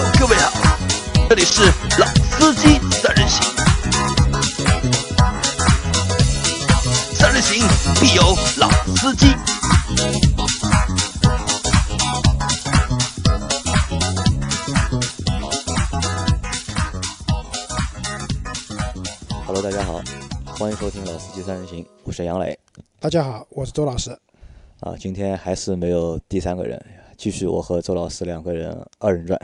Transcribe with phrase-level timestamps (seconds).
[0.00, 0.78] Hello，各位好，
[1.28, 1.60] 这里是
[1.98, 3.42] 老司机三人行，
[7.14, 7.68] 三人行
[8.00, 8.22] 必有
[8.56, 9.26] 老司机。
[19.44, 20.00] Hello，大家好，
[20.58, 22.58] 欢迎收听《老司机三人行》，我是杨磊
[22.98, 24.10] 大家好，我是周老师。
[24.80, 24.94] 啊。
[24.98, 26.82] 今天还是没有第三个人，
[27.18, 29.38] 继续我和周老师两个人二人转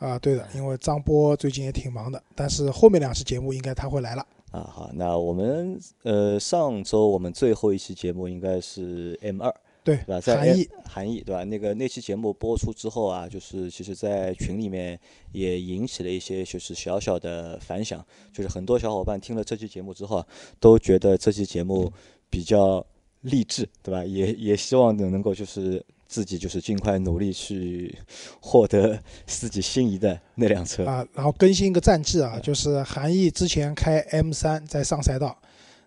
[0.00, 4.26] 啊，对的，因为张波最近也挺忙的，但是后面两期节目应该他会来了。
[4.50, 4.62] 啊。
[4.62, 10.20] 好，那我们呃上周我们最后一期节目应该是 M 二对对吧？
[10.20, 11.44] 在韩毅 M- 韩毅对吧？
[11.44, 14.98] 那个那期节目播出之后啊，就是其实在群里面
[15.32, 20.26] 也引起了一些就是小小的反响，就是很多小伙伴听了这期节目之后啊，
[20.58, 21.92] 都觉得这期节目
[22.30, 22.84] 比较
[23.20, 24.02] 励志，对吧？
[24.02, 27.96] 也也希望能能够就是自己就是尽快努力去
[28.40, 30.84] 获得 自己心仪的那辆车。
[30.84, 35.38] 啊，然后更新一个战绩啊，就是韩毅之前开 M 三在上赛道，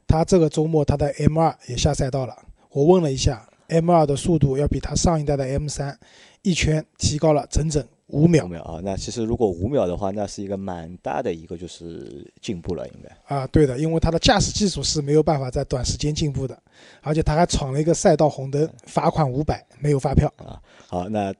[0.08, 2.34] 他这个周末他的 M 二也下赛道了。
[2.72, 6.00] 我问了一下，M 二的速度要比他上一代的 M 三
[6.42, 13.36] 一圈提高了整整五秒五秒啊，那其实如果五秒的话，那是一个蛮大的一个就是进步了，应该。
[13.36, 16.58] 啊，对的，因为它的驾驶技术是没有办法在短时间进步的，
[17.02, 20.62] 而且他还闯了一个赛道红灯，罚款五百，没有发票啊。
[20.88, 21.34] 好，那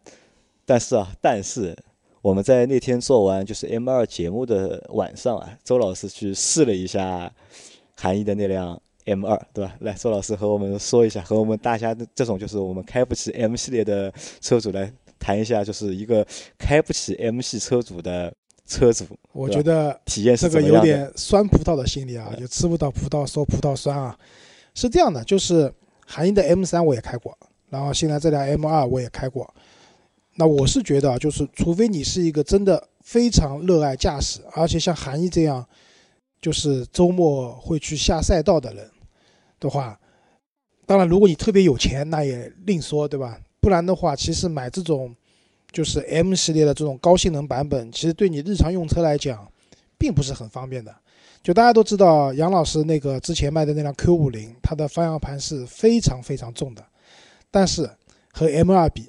[0.66, 1.78] 但是啊，但是
[2.22, 7.32] 我们在那天做完就是 M 二节目的晚上啊，周老师去试了一下
[7.96, 9.76] 韩毅的那辆 M 二，对吧？
[9.82, 14.92] 来，周老师和我们说一下，和我们大家的这种就是我们开不起 M 系列的车主来
[15.24, 18.34] 谈一下，就是一个开不起 M 系车主的
[18.68, 20.82] 车主我觉得体验这个有？
[20.82, 24.18] 点酸葡萄的心理啊，就吃不到葡萄说葡萄酸啊。
[24.76, 25.74] 是这样的，就是
[26.06, 27.38] 韩英的 M 三我也开过，
[27.70, 29.52] 然后现在这辆 M 二我也开过。
[30.36, 35.66] 那我是觉得啊，就是除非你是一个真的非常热爱驾驶，而且像韩毅这样，
[36.42, 38.90] 就是周末会去下赛道的人
[39.60, 40.00] 的话，
[40.86, 43.40] 当然如果你特别有钱，那也另说，对吧？
[43.64, 45.16] 不然的话，其实买这种
[45.72, 49.50] 就是 M 系列的这种高性能版本，其实对你日常用车来讲，
[49.98, 50.94] 并不是很方便的。
[51.42, 56.86] 就大家都知道，杨老师那个之前卖的那辆 Q 五零，它的方向盘是非常非常重的，
[57.50, 57.90] 但是
[58.34, 59.08] 和 M 二比，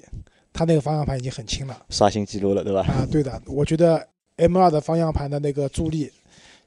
[0.53, 2.79] 它那个方向盘已经很轻了刷新记录了，对吧？
[2.83, 3.05] 啊。
[3.11, 6.09] 对的，我觉得 M 二的方向盘的那个助力，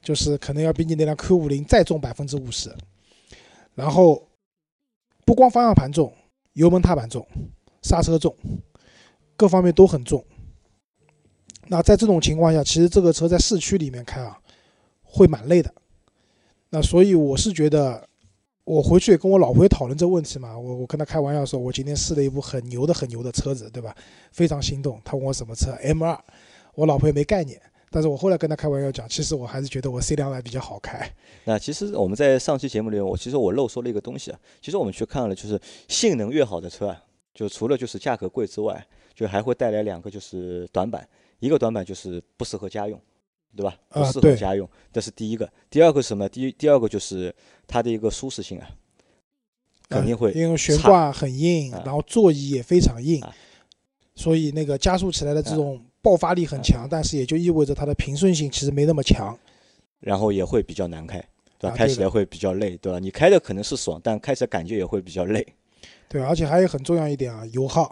[0.03, 2.71] 就是可能要比你那辆 Q 五零再重百分之五十。
[3.73, 4.27] 然后
[5.25, 6.13] 不光方向盘重，
[6.53, 7.25] 油门踏板重，
[7.81, 8.35] 刹车重，
[9.35, 10.23] 各方面都很重。
[11.67, 14.37] 那在这种情况下，其实这个车在市区里面开啊，
[15.03, 15.73] 会蛮累的。
[16.69, 18.07] 那所以我是觉得，
[18.63, 20.57] 我回去也跟我老婆也讨论这个问题嘛。
[20.57, 23.95] 我我跟她开玩笑说，我今天试了一部很牛的很牛的车子，对吧？
[24.31, 24.99] 非常心动。
[25.03, 26.19] 她问我什么车？M 二。
[26.75, 31.11] 我老婆也没概念，但是我后来跟她开玩笑讲，其实我还是觉得我 C 两百比较好开。
[31.43, 34.39] 那其实我们在上期节目里面，我其实我漏说了一个东西啊。
[34.61, 37.03] 其实我们去看了，就是性能越好的车啊，
[37.39, 38.85] 就除了就是价格贵之外，
[39.15, 41.07] 就还会带来两个就是短板。
[41.39, 43.01] 一个短板就是不适合家用，
[43.55, 43.77] 对吧？
[43.87, 45.49] 不适合家用，这是第一个。
[45.69, 46.27] 第二个是什么？
[46.27, 47.33] 第一第二个就是
[47.65, 48.69] 它的一个舒适性啊，
[49.87, 53.33] 肯定会嗯因为悬挂很硬，啊然后座椅也非常硬啊，
[54.15, 59.39] 所以那个加速起来的这种爆发力很强，但是也就意味着它的平顺性其实没那么强。
[60.01, 61.25] 然后也会比较难开，
[61.57, 61.77] 对吧？
[61.77, 62.99] 开起来会比较累，对吧？
[62.99, 65.45] 你开的可能是爽，但开起来感觉也会比较累，
[66.09, 67.89] 对，而且还有很重要一点啊，油耗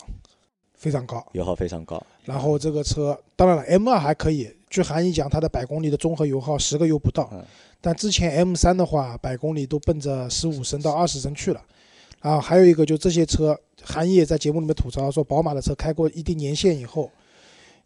[0.73, 1.25] 非常高。
[1.33, 2.03] 油耗非常高。
[2.25, 7.45] 然后这个车，当然了，M 二还可以，据韩毅讲，它的百公里的综合油耗十个油不到嗯，
[7.79, 11.63] 但之前 M 三的话，百公里都奔着十五升到二十升去了。
[12.19, 17.11] 然后还有一个，就这些车，韩毅也在节目里面吐槽说，宝马的车开过一定年限以后，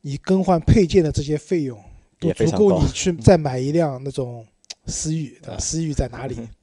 [0.01, 1.77] 你更换配件的这些费用，
[2.17, 4.47] 都足够你去再买一辆那种
[4.85, 5.55] 思域，对吧？
[5.55, 6.35] 啊思域在哪里？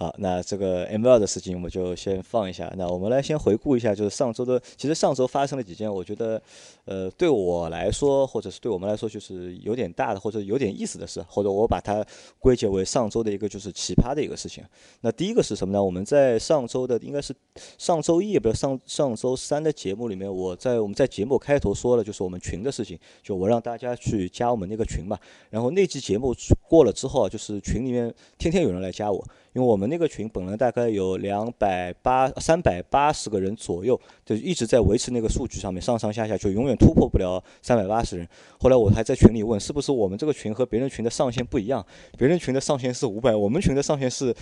[0.00, 2.72] 好，那这个 M 二的事情我们就先放一下。
[2.78, 6.40] 那我们来先回顾一下，就是上周的，其实上周发生了几件，我觉得，
[6.86, 12.02] 呃，对我来说，或者是对我们来说，就是有点大的，或者有点意思的事，或者我把它
[12.38, 14.64] 归结为上周的一个就是奇葩的一个事情。
[15.02, 15.84] 那第一个是什么呢？
[15.84, 17.34] 我们在上周的应该是
[17.76, 25.18] 上周一，不是上上周三的节目里面，我在我们在节目开头说了，就是我们群的事情，就我让大家去加我们那个群嘛。
[25.50, 26.34] 然后那期节目
[26.66, 29.22] 过了之后啊，就是群里面天天有人来加我，
[29.52, 38.28] 因为我们那个群本来大概有两百八、三百八十个人左右，就一直在维持那个数据上面，上上下下就永远突破不了三百八十人。
[38.58, 41.84] 后来我还在群里问，是不是我们这个群和别人群的上限不一样？
[42.16, 44.34] 别人群的上限是五百，我们群的上限是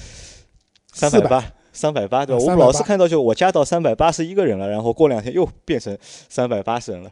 [0.93, 1.45] 三百八。
[1.71, 2.43] 三百八对吧？
[2.43, 7.11] 啊我们老380是看到就我加到三百八十一个人了，然后过两天又变成三百八十人了。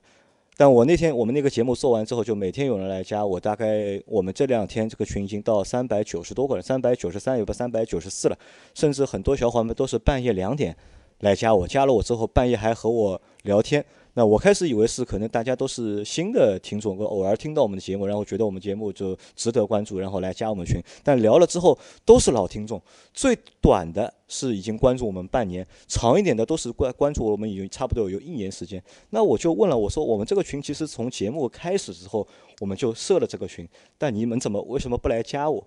[0.58, 8.38] 但我那天我们那个节目做完之后，就每天有人来加我，大概我们这两天这个群已经到三百九十多个人，三百九十三有个三百九十四了，
[8.74, 10.74] 甚至很多小伙伴们都是半夜两点
[11.20, 13.84] 来加我，加了我之后半夜还和我聊天。
[14.18, 20.80] 那我开始以为是可能大家都是新的听众，偶尔听到我们的节目，然后觉得我们节目就值得关注，然后来加我们群。
[21.04, 22.80] 但聊了之后都是老听众，
[23.12, 28.82] 最短的是已经关注我们半年，长一点的都是关关注我们已经差不多有一年时间。
[29.10, 32.26] 那我就问了，我说我们这个群其实从节目开始之后
[32.60, 35.62] 我们就设了这个群，但你们怎么为什么不来加我？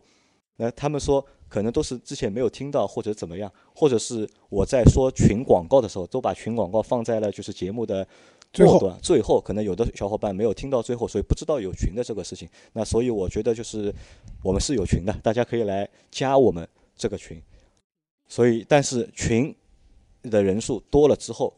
[0.55, 8.07] 那他们说可能都是之前没有听到或者怎么样，或者是我在说群广告的时候都把群广告放在了就是节目的。
[8.51, 12.49] 最后，最后可能有的小伙伴没有听到最后，所以不知道有群的这个事情。
[12.73, 13.93] 那所以我觉得就是
[14.43, 17.41] 我们是有群的，大家可以来加我们这个群。
[18.27, 19.55] 所以，但是群
[20.23, 21.53] 的人数多了之后，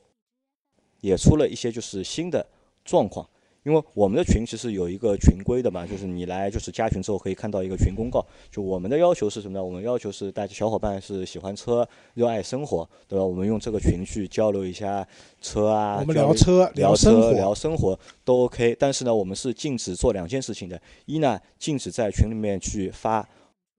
[1.00, 2.46] 也出了一些就是新的
[2.84, 3.28] 状况。
[3.64, 8.26] 因为我们的群其实有一个群规的嘛，就是你来就是加群之后可以看到一个群公告。
[8.50, 9.64] 就我们的要求是什么呢？
[9.64, 13.24] 我们要求是大家小伙伴是喜欢车、热爱生活，对吧？
[13.24, 15.08] 我们用这个群去交流一下
[15.42, 18.76] 车啊，我们聊车、聊生活、聊生活都 OK。
[18.80, 23.28] 但是呢，我们是禁止做两件事情的：一呢，禁止在群里面去发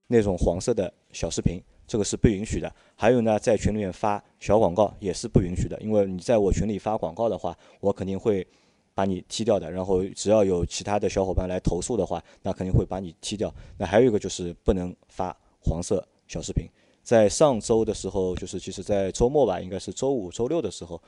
[0.06, 8.46] 那种黄色的小视频，这个是不允许的；还有呢，在群里面发小广告也是不允许的，因为你在我群里发广告的话，我肯定会。
[8.94, 13.52] 把你踢掉的，然后只要有其他的小伙伴来投诉的话，那肯定会把你踢掉。
[13.78, 16.66] 那还有一个就是不能发黄色小视频。
[17.02, 21.00] 在上周的时候，就是其实，在周末吧，应该是周五、周六的时候，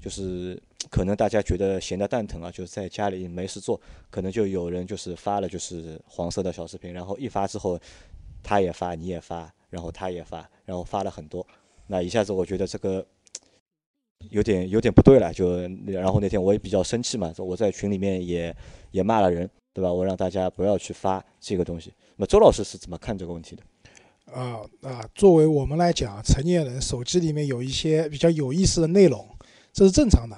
[0.00, 3.80] 就是可能大家觉得闲得蛋疼啊，就是在家里没事做，
[4.10, 7.80] 可能就有人就是发了就是黄色的小视频，然后一发之后，
[8.42, 11.46] 他也发，你也发，然后他也发，然后发了很多，
[11.86, 13.06] 那一下子我觉得这个。
[14.30, 18.54] 有点有点不对了，就然后那天我也比较生气嘛，我在群里面也
[18.90, 19.92] 也骂了人，对吧？
[19.92, 21.92] 我让大家不要去发这个东西。
[22.16, 23.62] 那周老师是怎么看这个问题的？
[24.32, 29.26] 啊啊，作为我们来讲，成年人手机里面有一些比较有意思的内容，
[29.72, 30.36] 这是正常的。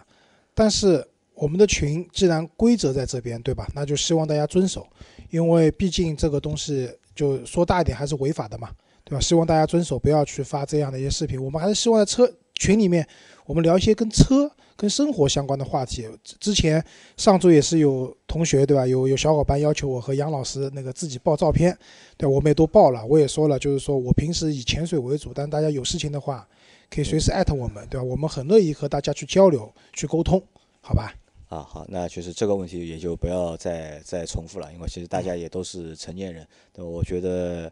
[0.55, 1.05] 但是
[1.35, 3.67] 我们的群既然规则在这边，对吧？
[3.75, 4.87] 那就希望大家遵守，
[5.31, 8.71] 因为毕竟这个东西就说大一点还是违法的嘛，
[9.05, 9.21] 对吧？
[9.21, 11.43] 希望大家遵守，不要去发这样的一些视频。
[11.43, 13.05] 我们还是希望在车群里面。
[13.51, 16.09] 我们聊一些跟车、跟生活相关的话题。
[16.39, 16.81] 之前
[17.17, 18.87] 上周也是有同学，对吧？
[18.87, 21.77] 有有小伙伴要求我和杨老师那个自己报照片，
[22.17, 23.05] 对，我们也都报了。
[23.05, 26.47] 我也说了，就是说我平时以潜水为主，但大家有事情的话，
[26.89, 28.05] 可以随时艾特我们，对吧？
[28.05, 30.41] 我们很乐意和大家去交流、去沟通，
[30.81, 31.13] 好吧？
[31.49, 37.69] 啊，好，那就是这个问题也就不要再再重复了，因为其实大家也都是成年人，那，我觉得。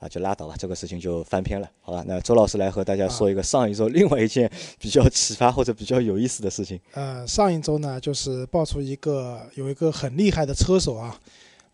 [0.00, 2.02] 啊，就拉倒吧，这个事情就翻篇了，好吧？
[2.06, 6.80] 那周老师来和大家说一个上一周另外一件比较启发或者比较有意思的事情。
[6.94, 11.20] 呃，上一周呢，就是爆出一个有一个很厉害的车手啊，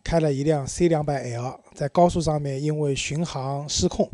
[0.02, 4.10] 开了一辆 C 两百 L，在高速上面因为巡航失控，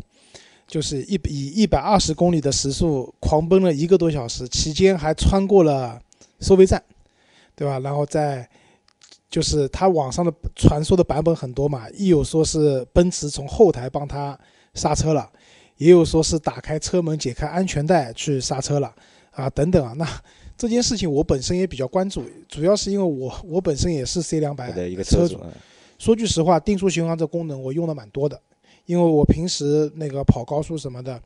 [0.67, 5.99] 就是一以一百二十公里的时速狂奔了一个多小时，期间还穿过了
[6.39, 6.83] 收费站，
[7.55, 7.79] 对吧？
[7.79, 8.47] 然后在
[9.33, 14.39] 就是他网上的传说的版本很多嘛，一有说是奔驰从后台帮他
[14.75, 15.27] 刹车了，
[15.77, 18.93] 也有说是打开车门解开安全带去刹车了，
[19.31, 20.07] 啊等等啊，那
[20.55, 25.39] 这件事情我本身也比较关注，主要是因为我我本身也是 C 两百的一个车主，
[25.97, 28.39] 说句实话，定速巡航这功能我用的蛮多的，
[28.85, 31.19] 因为我平时那个跑高速什么的，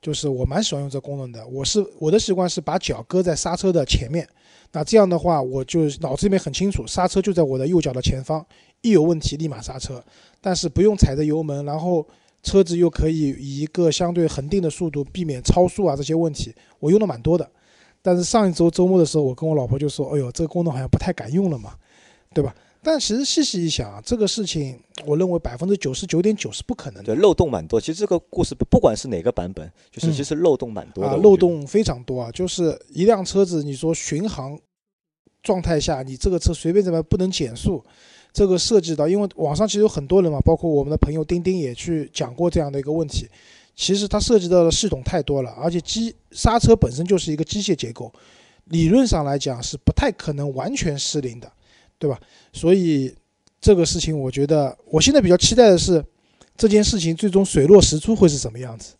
[0.00, 4.26] 就是我蛮喜欢用这功能的，我是我的习惯是把脚搁在刹车的前面。
[4.74, 8.44] 那这样的话，我就脑子里面很清楚，刹车就在我的右脚的前方，
[8.82, 10.02] 一有问题立马刹车，
[10.40, 12.04] 但是不用踩着油门，然后
[12.42, 17.48] 车子又可以以一个相对恒定的速度避免超速啊这些问题，我用的蛮多的。
[18.02, 21.74] 但是上一周周末的时候，我跟我老婆就说：“哎呦，这个功能好像不太敢用了嘛，
[22.34, 22.52] 对吧？”
[22.84, 27.80] 但其实细细一想，这个事情，我认为百分之九十九点九是不可能的，对漏洞蛮多。
[27.80, 32.30] 其实这个故事不管是哪个版本，就是其实漏洞蛮多的，漏洞非常多啊。
[32.30, 34.58] 就是一辆车子，你说巡航
[35.42, 37.82] 状态下，你这个车随便怎么不能减速，
[38.32, 43.26] 这个涉及到，因为网上其实有很多人嘛，包括我们的朋友丁丁也去讲过这样的一个问题。
[43.74, 48.12] 其实它涉及到的系统太多了，而且机刹车本身就是一个机械结构，
[48.66, 51.50] 理论上来讲是不太可能完全失灵的。
[52.04, 52.20] 对吧？
[52.52, 53.14] 所以
[53.58, 56.04] 这个事情，我觉得我现在比较期待的是，
[56.54, 58.92] 这件事情最终水落石出会是什么样子？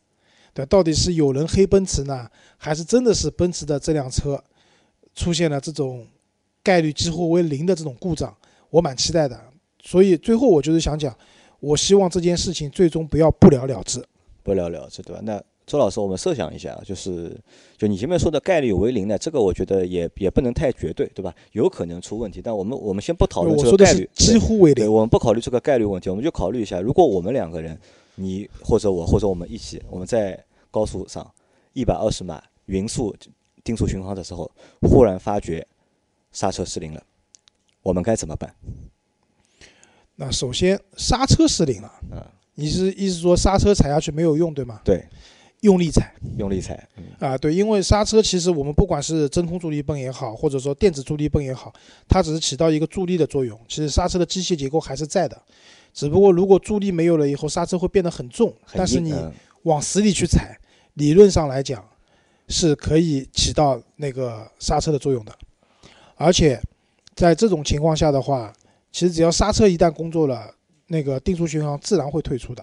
[0.54, 4.42] 对，到底是有人黑奔驰呢，还是真的是奔驰的这辆车
[5.14, 6.06] 出现了这种
[6.62, 8.34] 概率几乎为零的这种故障？
[8.70, 9.38] 我蛮期待的。
[9.82, 11.14] 所以最后我就是想讲，
[11.60, 14.02] 我希望这件事情最终不要不了了之。
[14.42, 15.20] 不了了之，对吧？
[15.22, 17.34] 那周老师，我们设想一下，就是
[17.78, 21.34] 就你前面说的概率为零呢，这个我觉得也也不能太绝对，对吧？
[21.52, 24.92] 有可能出问题，但我们我们先不讨论这个概率，几乎为，零。
[24.92, 27.78] 我们不考虑这个概率问题，我们就考虑一下，如果我们两个人，
[28.16, 30.38] 你或者我或者我们一起，我们在
[30.70, 31.28] 高速上
[31.72, 33.14] 一百二十码匀速
[33.62, 34.50] 定速巡航的时候，
[34.82, 35.66] 忽然发觉
[36.30, 37.02] 刹车失灵了，
[37.82, 38.54] 我们该怎么办？
[40.16, 42.22] 那首先刹车失灵了，嗯，
[42.54, 44.80] 你是意思说刹车踩下去没有用，对吗？
[44.84, 45.04] 对，
[45.64, 51.72] 用力踩用力踩，嗯啊，对，因为刹车其实我们不管是真空助力泵也好，或者说电子助力泵也好，
[52.06, 53.58] 它只是起到一个助力的作用。
[53.66, 55.40] 其实刹车的机械结构还是在的，
[55.94, 59.14] 只不过如果助力没有了以后，刹车会变得很重，很但是你
[59.62, 60.54] 往死里去踩，
[60.94, 61.82] 理论上来讲
[62.48, 65.32] 是可以起到那个刹车的作用的。
[66.16, 66.60] 而且
[67.14, 68.52] 在这种情况下的话，
[68.92, 70.54] 其实只要刹车一旦工作了，
[70.88, 72.62] 那个定速巡航自然会退出的。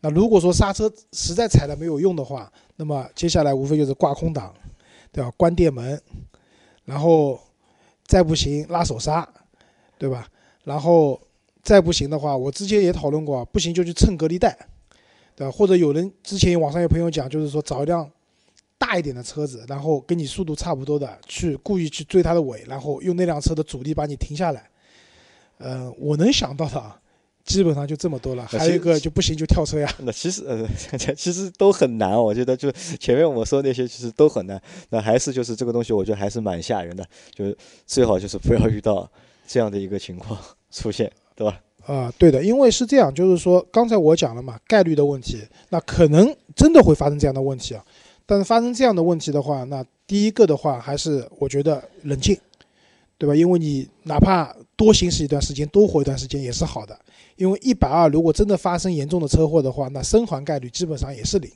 [0.00, 4.54] 那如果说刹车实在踩了没有用的话，那么接下来无非就是挂空挡，
[5.12, 5.30] 对吧？
[5.36, 6.00] 关电门，
[6.84, 7.38] 然后
[8.06, 9.28] 再不行拉手刹，
[9.98, 10.26] 对吧？
[10.64, 11.20] 然后
[11.62, 14.56] 再不行的话，我之前也讨论过，不行就去蹭隔离带，
[15.36, 15.50] 对吧？
[15.50, 18.10] 或者有人之前网上有朋友讲，就是说找一辆
[18.78, 24.70] 大一点的车子，然后跟你速度差不多的，去故意去追它的尾，然后用那辆车的阻力把你停下来。
[25.58, 26.98] 呃，我能想到的啊，
[27.44, 28.46] 基本上就这么多了。
[28.46, 29.92] 还有一个就不行就跳车呀。
[30.00, 30.66] 那其实呃，
[31.16, 34.60] 其实都很难，我觉得就前面我说那些其实都很难。
[34.90, 37.04] 那还是就是这个东西，我觉得还是蛮吓人的，
[37.34, 37.56] 就是
[37.86, 39.10] 最好就是不要遇到
[39.46, 40.38] 这样的一个情况
[40.70, 41.60] 出现，对吧？
[41.86, 45.38] 啊、对的，因为是这样，就是说刚才我讲了嘛，概率的问题，
[45.70, 47.84] 那可能真的会发生这样的问题啊。
[48.26, 52.38] 但是发生这样的问题的话，那第一个的话还是我觉得冷静，
[53.20, 53.36] 对吧？
[53.36, 56.98] 因为你哪怕多行驶一段时间，多活一段时间也是好的。
[57.36, 61.50] 因为一百二如果真的发生严重的车祸的话，那生还概率基本上也是零。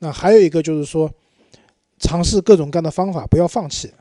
[0.00, 1.08] 那还有一个就是说，
[2.00, 3.92] 尝试各种各样的方法，不要放弃，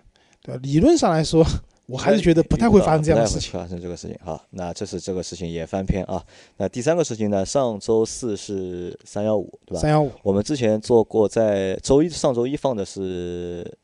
[0.42, 0.60] 对吧？
[0.64, 1.46] 理论上来说，
[1.86, 3.52] 我还是觉得不太会发生这样的事情。
[3.52, 4.18] 发生这个事情。
[4.24, 6.24] 好，那这是这个事情也翻篇啊。
[6.58, 7.46] 那第三个事情呢？
[7.46, 9.82] 上周四是三幺五，对吧？
[9.82, 13.78] 三幺五，我们之前做过，在周一上周一放的是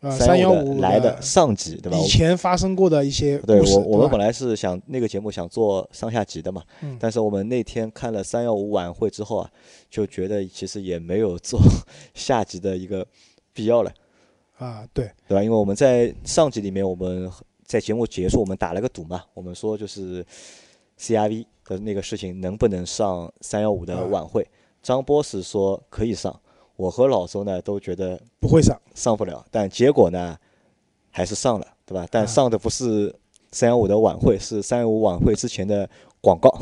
[0.00, 1.98] 呃，三幺幺五来的上级，对吧？
[1.98, 9.50] 以前发生过的一些对，我，我们本来是想那个节目想做上下级的嘛，嗯但是我们那天看了三幺五晚会之后啊，
[9.90, 11.60] 就觉得其实也没有做
[12.14, 13.04] 下级的一个
[13.52, 13.92] 必要了，
[14.58, 15.42] 啊，对，对吧？
[15.42, 17.28] 因为我们在上级里面，我们
[17.64, 20.24] 在节目结束，我们打了个赌嘛，我们说就是
[21.00, 24.46] CRV 的那个事情能不能上三幺五的啊晚会，
[24.80, 26.40] 张波是说可以上，
[26.78, 30.38] 我和老周呢都觉得不会上，上不了，但结果呢，
[31.10, 32.06] 还是上了，对吧？
[32.08, 33.12] 但啊上的不是
[33.50, 36.56] 三幺五的晚会，是三幺五晚会之前的广告。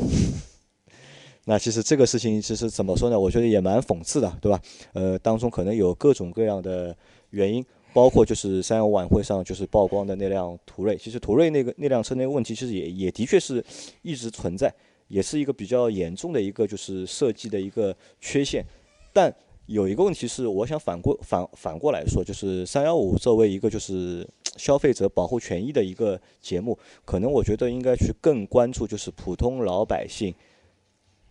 [1.45, 3.19] 那其实这个事情其实怎么说呢？
[3.19, 4.59] 我觉得也蛮讽刺的，对吧？
[4.93, 6.97] 呃，当中可能有各种各样的
[7.29, 13.63] 原因，包括就是三幺五晚会上就是曝光的那辆途锐，其实途锐那个那辆车那个问题，其实也也的确是
[14.01, 14.73] 一直存在，
[15.09, 18.65] 也是一个比较严重的一个就是设计的一个缺陷，
[19.13, 19.31] 但。
[19.67, 30.33] 有一个问题是，我想反过反反过来说，就是三幺五作为一个就是 消费者保护权益的一个节目，可能我觉得应该去更关注就是普通老百姓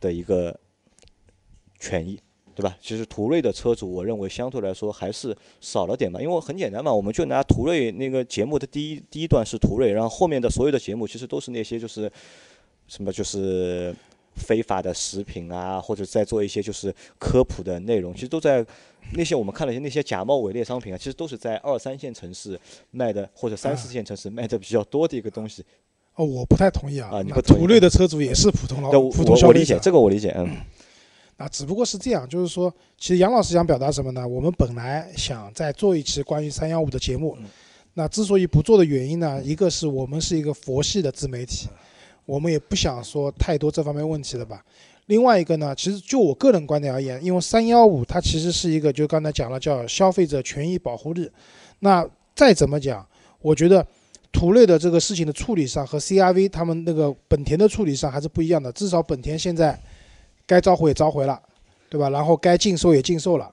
[0.00, 0.54] 的一个
[1.80, 2.20] 权益，
[2.54, 2.76] 对吧？
[2.78, 12.12] 其实途锐的车主，我认为相对来说还是少了点吧，因为很简单嘛，我们就拿途锐那个节目的第一第一段是途锐，然后后面的所有的节目其实都是那些就是
[12.86, 13.96] 什么就是
[14.36, 18.64] 非法的食品啊，或者在做一些就是科普的内容，其实都在
[19.12, 22.58] 那些我们看了一些那些假冒伪劣商品啊，其实都是在二三线城市
[22.90, 25.64] 卖的，或者三四线城市卖的比较多的一个东西。
[26.14, 27.08] 哦，我不太同意啊。
[27.12, 30.56] 那啊你不同意途锐的车主也是普通老那我普通消费者我我理解，这个我理解，嗯，
[31.36, 34.26] 那，只不过是这样，就是说，其实杨老师想表达什么呢？
[34.26, 37.44] 我们本来想再做一期关于三幺五的节目，嗯
[37.98, 41.66] 那之所以不做的原因呢，一个是我们是一个佛系的自媒体，
[42.26, 44.62] 我们也不想说太多这方面问题了吧。
[45.06, 51.30] 另外一个呢，其实就我个人观点而言，因为三幺五它其实是一个，就刚才讲了叫消费者权益保护日，
[51.78, 52.04] 那
[52.35, 53.06] 再怎么讲，
[53.40, 53.87] 我觉得
[54.33, 59.80] 途锐的这个事情的处理上和 CRV 他们那个本田的处理上还是不一样的，至少本田现在
[60.45, 61.40] 该召回也召回了，
[61.88, 62.11] 对吧？
[62.11, 63.49] 然后该禁售也禁售了，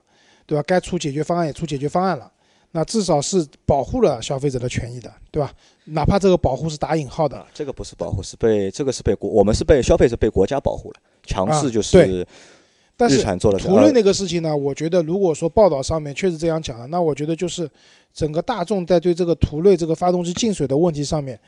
[0.48, 0.64] 对吧？
[0.66, 2.32] 该出解决方案也出解决方案了，
[2.76, 5.54] 那至少是保护了消费者的权益的，对吧？
[5.86, 12.28] 哪怕这个保护是打引号的，啊，这个不是保护，是被这个是被国，我们是被消费者被国家保护了，强啊势就对是
[12.98, 13.24] 但是
[13.60, 17.70] 途锐那个事情呢，我觉得如果说报道上面确实这样讲了，那我觉得就是
[18.12, 21.40] 整个大众在对这个途锐这个发动机进水的问题上面，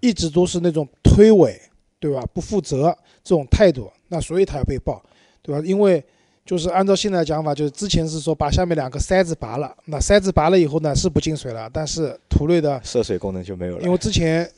[0.00, 1.58] 一直都是那种推诿，
[1.98, 2.22] 对吧？
[2.34, 5.02] 不负责这种态度，那所以他要被报，
[5.42, 5.62] 对吧？
[5.64, 6.02] 因为
[6.48, 13.82] 就是按照现在的讲法，就是之前是说把下面两个塞子拔了，那塞子拔了以后呢是不进水了，但是途锐的，涉水功能就没有了。
[13.82, 14.50] 因为之前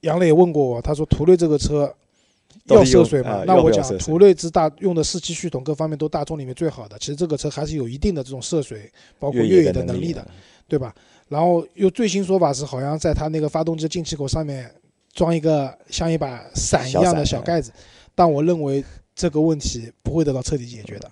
[0.00, 1.90] 杨磊问过我，他说途锐这个车
[2.66, 3.30] 要涉水吗？
[3.30, 10.28] 啊那我讲途锐之大用的四驱系统各方面都大众里面最好的，其实这个车还是有一定的这种涉水，包括越野的能力的力，，
[10.68, 10.94] 对吧？
[11.28, 14.70] 然后又最新说法是，好像在它那个发动机进气口上面
[15.14, 17.72] 装一个像一把伞一样的小盖子，
[18.14, 21.10] 但我认为这个问题不会得到彻底解决的。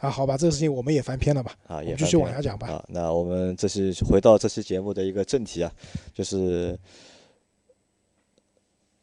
[0.00, 1.52] 啊，好吧，这个事情我们也翻篇了吧？
[1.66, 2.68] 啊，也继续往下讲吧。
[2.68, 5.72] 啊，那我们这是回到这期节目的一个正题啊，
[6.14, 6.78] 就是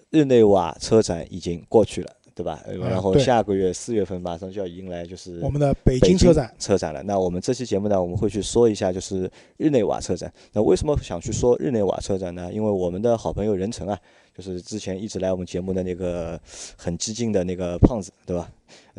[0.09, 2.63] 日内瓦车展已经过去了，对吧？
[2.79, 7.03] 然后下个月四月份马上就要迎来就是我们的北北京车展，车展了。
[7.03, 10.33] 那我们这期节目呢，我们会去说一下就是日内瓦车展。
[10.53, 12.49] 那为什么想去说日内瓦车展呢？
[12.53, 13.99] 因为我们的好朋友任成啊，
[14.35, 16.39] 就是之前一直来我们节目的那个
[16.77, 18.51] 很激进的那个胖子，对吧？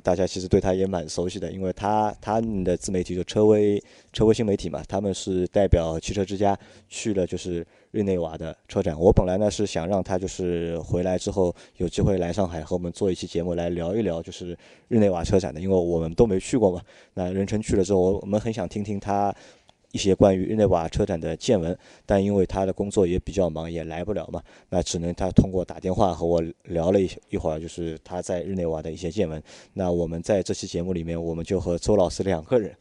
[0.03, 8.99] 大家其实对他也蛮熟悉的，因为他他们的自媒体就车威车威新媒体嘛，他们是代表汽车之家去了就是日内瓦的车展。
[8.99, 14.57] 我本来呢是想让他就是回来之后有机会来上海和我们做一期节目来聊一聊就是
[14.89, 16.81] 日内瓦车展的，因为我们都没去过嘛。
[17.15, 19.35] 那任成去了之后，我们很想听听他
[19.97, 21.75] 一些关于日内瓦车展的见闻，
[22.05, 29.43] 但因为他的工作也比较忙，也来不了嘛，那只能他通过打电话和我聊了一一会儿，就是他在日内瓦的一些见闻。
[29.73, 32.77] 那我们在这期节目里面，我们就和周老师两个人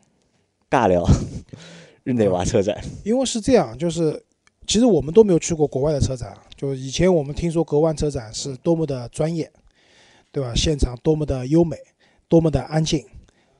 [0.70, 1.06] 尬聊
[2.04, 2.82] 日内瓦车展。
[3.04, 4.24] 因为是这样，就是
[4.66, 9.52] 其实我们都没有去过国外的车展，就是以前我们听说国外车展是多么的专业，
[10.32, 10.54] 对吧？
[10.56, 11.76] 现场多么的优美，
[12.28, 13.04] 多么的安静，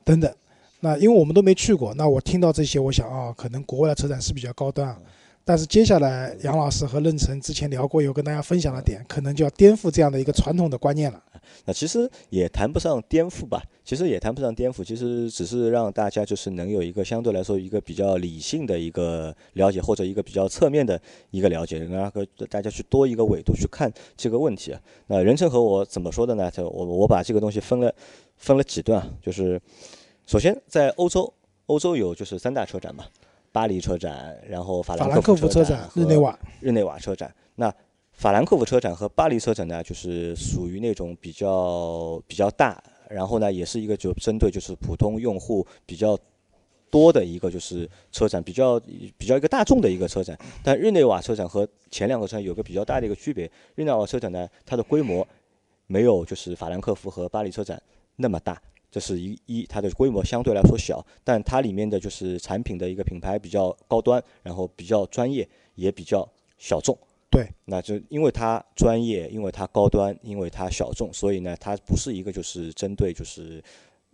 [0.03, 0.33] 等等。
[0.79, 4.97] 那因为我们都没去过，那我听到这些，我想啊、可能国外的车展是比较高端啊。
[5.43, 11.23] 但是接下来杨老师和任成之前聊过，有跟大家分享的点，可能就要颠覆这样的一个传统的观念了。
[11.63, 24.81] 那其实也谈不上颠覆吧，其实也谈不上颠覆，其实只是让大家就是能有一个相对来说一个比较理性的一个了解，或者一个比较侧面的一个了解，然后大家去多一个维度去看这个问题啊。
[25.07, 26.51] 那任成和我怎么说的呢？
[26.51, 27.93] 就我我把这个东西分了
[28.35, 29.59] 分了几段啊，就是
[30.27, 31.33] 首先在欧洲，
[31.67, 33.05] 欧洲有就是三大车展嘛，
[33.53, 37.33] 巴黎车展，然后法兰克福福车车展、和日内瓦，日内瓦车展。
[37.55, 37.73] 那
[38.11, 46.19] 法兰克福车展和巴黎车展呢，就是属于那种比较比较大，然后呢，也是一个就针对就是普通用户比较
[46.89, 48.77] 多的一个就是车展，比较
[49.17, 50.37] 比较一个大众的一个车展。
[50.61, 55.25] 但日内瓦车展和前两个车展有个比较大的一个区别，日内瓦车展呢，它的规模
[55.85, 57.81] 没有就是法兰克福和巴黎车展
[58.17, 58.61] 那么大。
[58.89, 66.97] 这是一一，它的规模相对来说小，但它里面的就是产品的一个品牌比较高端，然后比较专业，也比较小众。
[67.29, 73.61] 对，那就因为它专业，因为它高端，因为它小众，所以呢，它不是一个就是针对就是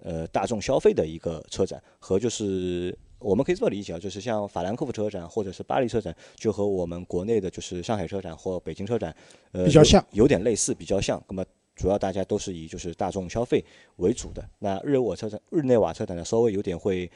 [0.01, 9.15] 呃大众消费的一个车展，和就是我们可以这么理解啊，就是像法兰克福车展或者是巴黎车展，就和我们国内的就是上海车展或北京车展，
[9.51, 11.23] 呃，比较像有点类似，比较像。
[11.29, 13.63] 那么主要大家都是以就是大众消费
[13.97, 14.47] 为主的。
[14.59, 17.09] 那日瓦车展、日内瓦车展呢，稍微有点会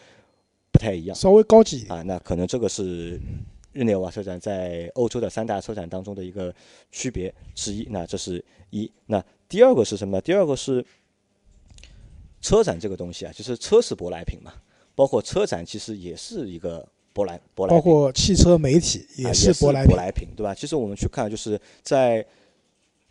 [0.71, 1.15] 不太一样。
[1.15, 1.97] 稍微高级一点。
[1.97, 3.19] 啊，那可能这个是
[3.71, 6.53] 日内瓦车展在欧洲的三大车展当中的一个
[6.91, 7.87] 区别之一。
[7.91, 8.91] 那这是一。
[9.05, 10.21] 那第二个是什么呢？
[10.21, 10.83] 第二个是
[12.41, 14.53] 车展这个东西啊，就是车是舶来品嘛，
[14.95, 17.77] 包括车展其实也是一个舶来舶来品。
[17.77, 20.53] 包括汽车媒体啊也是舶来品，品，对吧？
[20.53, 22.25] 其实我们去看，就是在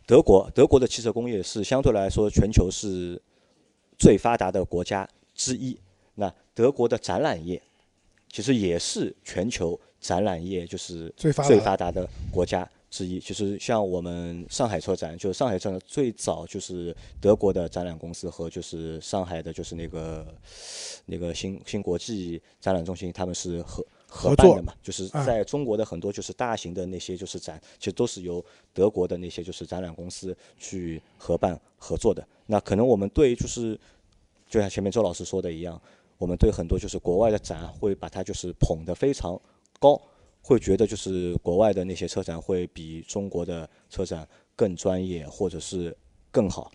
[0.06, 3.20] 德国，德国的汽车工业是相对来说全球是
[3.98, 5.76] 最发达的国家之一。
[6.14, 7.60] 那德国的展览业
[8.30, 13.18] 其实也是全球展览业就是最发达的国家之一。
[13.18, 20.24] 其实像我们上海车展，就是上海车展最早就是德国的展览公司和就是上海的就是那个
[21.06, 23.84] 那个新新国际展览中心，他们是合
[24.16, 32.26] 合合作办的嘛，就是啊在中国的很多就是大型的那些就是展，其实都是由德国的那些就是展览公司去合办合作的。
[32.46, 33.78] 那可能我们对就是
[34.48, 35.80] 就像前面周老师说的一样，
[36.16, 39.38] 我们对很多就是国外的展会把它就是捧得非常
[39.78, 40.00] 高，
[40.40, 45.94] 会觉得就是国外的那些车展会比中国的车展更专业或者是
[46.30, 46.72] 更好。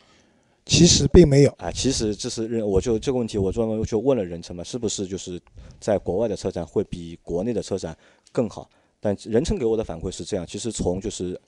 [0.63, 1.51] 其实并没有。
[1.57, 5.41] 啊，其实这是认，我就这个问题，我专门就问了任成嘛，是不是就是
[5.81, 7.97] 在国外的车展会比国内的车展
[8.31, 8.69] 更好？
[9.01, 11.39] 但任成给我的反馈是这样，其实从就是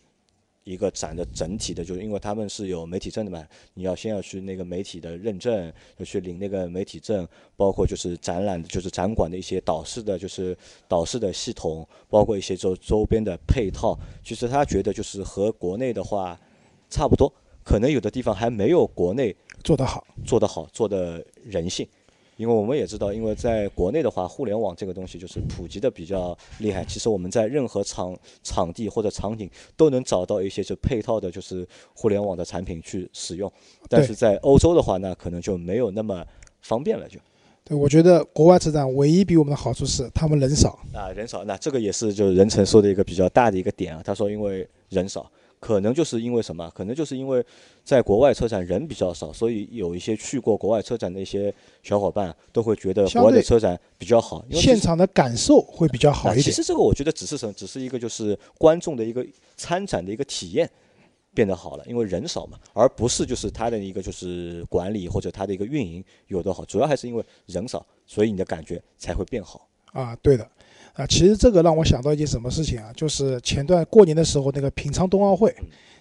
[0.63, 16.39] 一个展的整体的，就是因为他们是有媒体证的嘛，你要先要去那个媒体的认证，要去领那个媒体证，包括就是展览，就是展馆的一些导视的，就是导视的系统，包括一些周周边的配套，其实他觉得就是和国内的话
[16.89, 17.31] 差不多。
[17.63, 21.87] 可能有的地方还没有国内做得好，做得好，做的人性。
[22.35, 26.83] 因为我们也知道，因为在国内的话，互联网这个东西就是普及的比较厉害。
[26.85, 33.51] 其实我们在任何场场地或者场景都能找到一些就配套的，就是互联网的产品去使用。
[33.87, 36.25] 但是在欧洲的话，那可能就没有那么
[36.61, 37.07] 方便了。
[37.07, 37.19] 就
[37.63, 41.43] 对，我觉得国外车展唯一比我们的好处是他们人少啊，人少。
[41.45, 44.01] 那这个也是就是任成说的一个比较大的一个点啊。
[44.03, 45.31] 他说，因为人少。
[45.63, 46.69] 可能就是因为什么？
[46.75, 47.41] 可能就是因为
[47.85, 56.43] 在国外车展人比较少，所以有一些去过国外车展的一些小伙伴都会觉得国外的车展比较好，现场的感受会比较好一点。
[56.43, 60.69] 其实这个我觉得只是什么，只是一个就是观众的一个参展的一个体验
[61.33, 69.69] 变得好了，因为人少嘛，而不是就是它的一个就是管理或者它的一个运营有的好，主要还是因为人少，所以你的感觉才会变好。
[69.93, 70.45] 啊，对的。
[70.93, 72.93] 啊，其实这个让我想到一件什么事情啊？
[72.95, 75.53] 就是前段过年的时候，那个平昌冬奥会，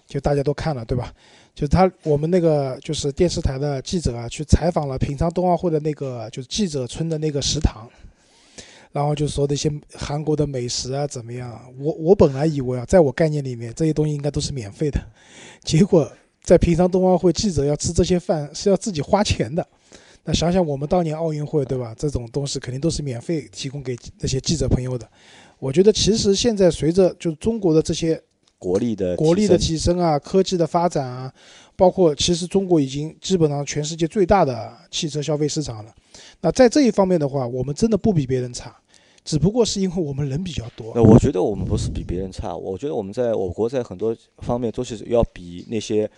[0.06, 1.12] 就大家都看了，对吧？
[1.54, 7.88] 就他我们那个就是电视台的记者啊，去采访了平昌冬奥会的那个就是记者村的那个食堂，
[8.90, 11.58] 然后就说那些韩国的美食啊怎么样？
[11.78, 15.00] 我我本来以为啊，在我概念里面这些东西应该都是免费的，
[15.64, 16.10] 结果
[16.42, 19.66] 在平昌冬奥会，记者要吃这些饭是要自己花钱的。
[20.24, 21.92] 那想想我们当年奥运会，对吧？
[21.98, 25.08] 这种东西肯定都是免费提供给那些记者朋友的。
[25.58, 28.22] 我觉得其实现在随着就是中国的这些
[28.58, 31.32] 国力的国力的提升啊，科技的发展啊，
[31.74, 35.92] 包括其实中国已经基本上全世界最大的汽车消费市场了。
[36.40, 38.76] 那在这一方面的话，我们真的不比别人差，
[39.24, 40.92] 只不过是因为我们人比较多。
[40.94, 46.08] 那我觉得我们不是比别人差，我觉得我们在我国在很多方面都是要比那些。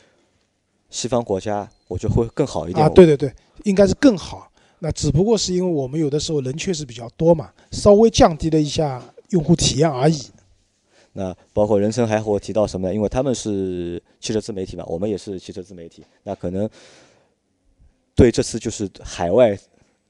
[0.94, 2.88] 西方国家，我觉得会更好一点啊！
[2.88, 4.48] 对对对，应该是更好。
[4.78, 10.22] 那只不过是因为我们有的时候人确实比较多嘛，稍微降低了一下用户体验而已。
[11.14, 12.94] 那包括人生还和我提到什么呢？
[12.94, 16.04] 因为他们是汽车自媒体嘛，我们也是汽车自媒体。
[16.22, 16.70] 那可能
[18.14, 19.58] 对这次就是海外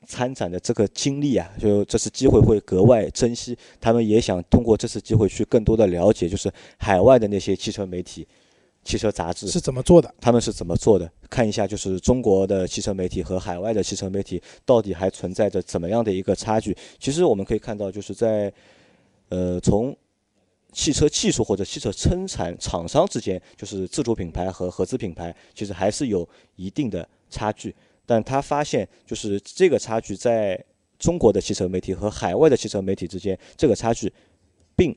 [0.07, 3.57] 参展的这个经历啊，就这次机会会格外珍惜。
[3.81, 8.29] 他们也想通过这次机会去更多的了解，就是海外的那些汽车媒体。
[8.85, 10.15] 汽车杂志是怎么做的？
[10.21, 11.11] 他们是怎么做的？
[11.31, 16.77] 看一下，就是中国的汽车媒体和海外的汽车媒体到底还存在着怎么样的一个差距？
[16.99, 18.53] 其实我们可以看到，就是在
[19.31, 19.97] 呃，从
[20.73, 27.75] 汽车技术或者汽车生产厂商之间，就是自主品牌和合资品牌，其实还是有一定的差距。
[28.05, 30.63] 但他发现，就是这个差距在
[30.99, 34.13] 中国的汽车媒体和海外的汽车媒体之间，这个差距
[34.77, 34.95] 并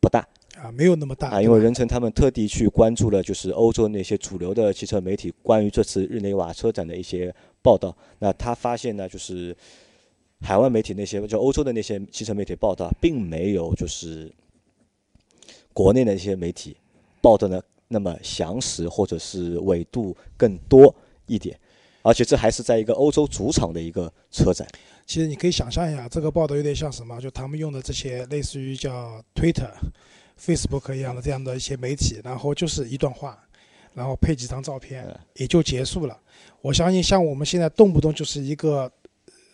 [0.00, 0.26] 不大。
[0.64, 7.94] 啊，没有那么大啊，因为任成他们特地去关注了，就是欧洲那些主流的汽车媒体关于这次日内瓦车展的一些报道。
[8.18, 9.54] 那他发现呢，就是
[10.40, 14.32] 海外媒体那些，就欧洲的那些汽车媒体报道，并没有就是
[15.74, 16.74] 国内的一些媒体
[17.20, 20.94] 报的呢那么详实，或者是纬度更多
[21.26, 21.58] 一点。
[22.00, 24.66] 而且这还是在一个欧洲主场的一个车展。
[25.04, 27.20] 其实你可以想象一下，这个报道有点像什么？
[27.20, 29.70] 就他们用的这些类似于叫 Twitter。
[30.44, 33.38] Facebook 一样的这样的一些媒体，然后就是一段话，
[33.94, 36.18] 然后配几张照片，也就结束了。
[36.60, 38.90] 我相信像我们现在动不动就是一个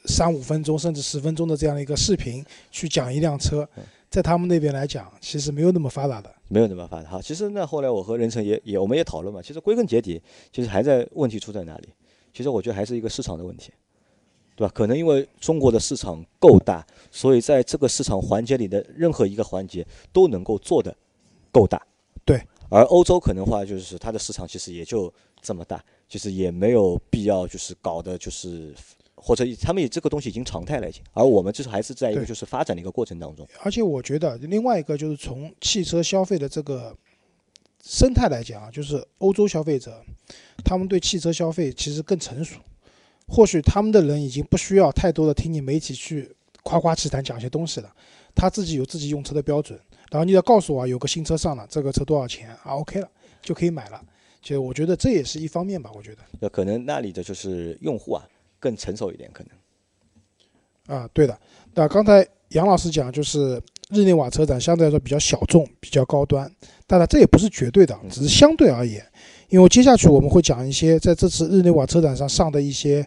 [0.06, 3.68] 三五分钟甚至十分钟的这样的一个视频去讲一辆车，
[4.10, 7.10] 在他们那边来讲，其实没有那么发达的，没有那么发达。
[7.10, 10.20] 好，其实呢后来我和任成也也我们也讨论嘛，其实归根结底，
[10.52, 11.88] 其实还在问题出在哪里？
[12.32, 13.72] 其实我觉得还是一个市场的问题。
[14.60, 14.72] 对吧？
[14.74, 20.94] 可能因为中国的市场够大，所以在这个市场环节里的任何一个环节都能够做的
[21.50, 21.80] 够大。
[22.26, 22.38] 对。
[22.68, 28.74] 而欧洲可能话就是它的市场其实也就这么大，其实也没有必要就是搞的，就是
[29.14, 31.02] 或者他们以这个东西已经常态了已经。
[31.14, 33.48] 而我们就是还是在一个就是发展的一个过程当中。
[33.62, 36.94] 而且我觉得另外一个就是从汽车消费的这个
[37.82, 40.04] 生态来讲啊，就是欧洲消费者
[40.62, 42.60] 他们对汽车消费其实更成熟。
[43.30, 47.88] 或许他们的人已经不需要太多的听你媒体去夸夸其谈讲些东西了，
[48.34, 49.78] 他自己有自己用车的标准，
[50.10, 53.08] 然后你要告诉我有个新车上了，这个车多少钱啊？OK 了
[53.40, 54.02] 就可以买了。
[54.42, 56.18] 其实我觉得这也是一方面吧，我觉得。
[56.40, 60.98] 那可能那里的就是用户啊更成熟一点，可能。
[60.98, 61.38] 啊，对的。
[61.74, 66.50] 那刚才杨老师讲就是日内瓦车展相对来说比较小众、比较高端，
[66.86, 69.06] 当然这也不是绝对的，只是相对而言。
[69.48, 73.06] 因为接下去我们会讲一些在这次日内瓦车展上上的一些。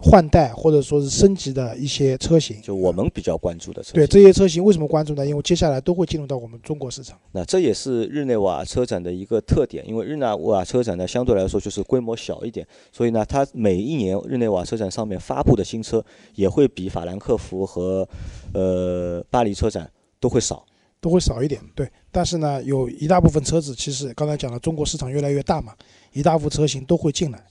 [0.00, 3.94] 换代或者说是升级的一些车型，就我们比较关注的车型。
[3.94, 5.26] 对这些车型为什么关注呢？
[5.26, 7.18] 因为接下来都会进入到我们中国市场。
[7.32, 16.04] 那这也是日内瓦车展的一个特点，因为日内瓦车展呢相对来说就是规模小一点，所以呢它每一年日内瓦车展上面发布的新车
[16.36, 18.08] 也会比法兰克福和
[18.54, 20.64] 呃巴黎车展都会少，
[21.00, 21.60] 都会少一点。
[21.74, 25.74] 对，但是呢有一大部分车子其实刚才讲了，中国市场越来越大嘛，
[26.12, 27.44] 一大部分车型都会进来。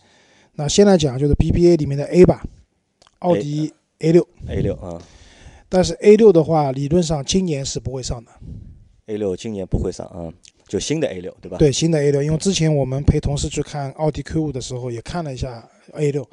[0.57, 2.43] 那先来讲就是 BBA 里面的 A 吧，
[3.19, 4.99] 奥迪 A 六 A 六啊
[5.69, 8.31] 但是 A 六的话，理论上今年是不会上的。
[9.05, 10.33] ，A 六今年不会上啊，
[10.67, 16.27] 就新的 A 六对吧？，对，新的 A 六，因为之前我们陪同事去看奥迪 Q 五的时候，也看了一下 A 六。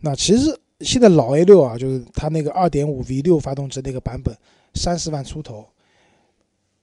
[0.00, 4.36] 那其实现在老 A 六啊，就是它那个二点五 V 六发动机那个版本，
[4.74, 5.64] 三十万出头，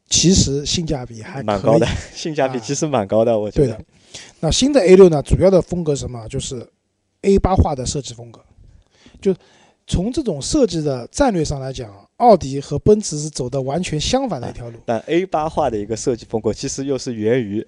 [0.10, 1.86] 其实性价比还蛮高的。
[2.15, 3.86] 性价比啊其实蛮高的，我觉得对的。
[4.39, 6.25] 那新的 A 六呢，主要的风格什么？
[6.30, 6.65] 就是
[7.21, 8.41] A 八化的设计风格。
[9.21, 9.36] 就
[9.86, 14.77] 从这种设计的战略上来讲，奥迪和奔驰是走的完全相反的一条路。
[14.86, 17.65] 但 A 八化的一个设计风格，其实又是源于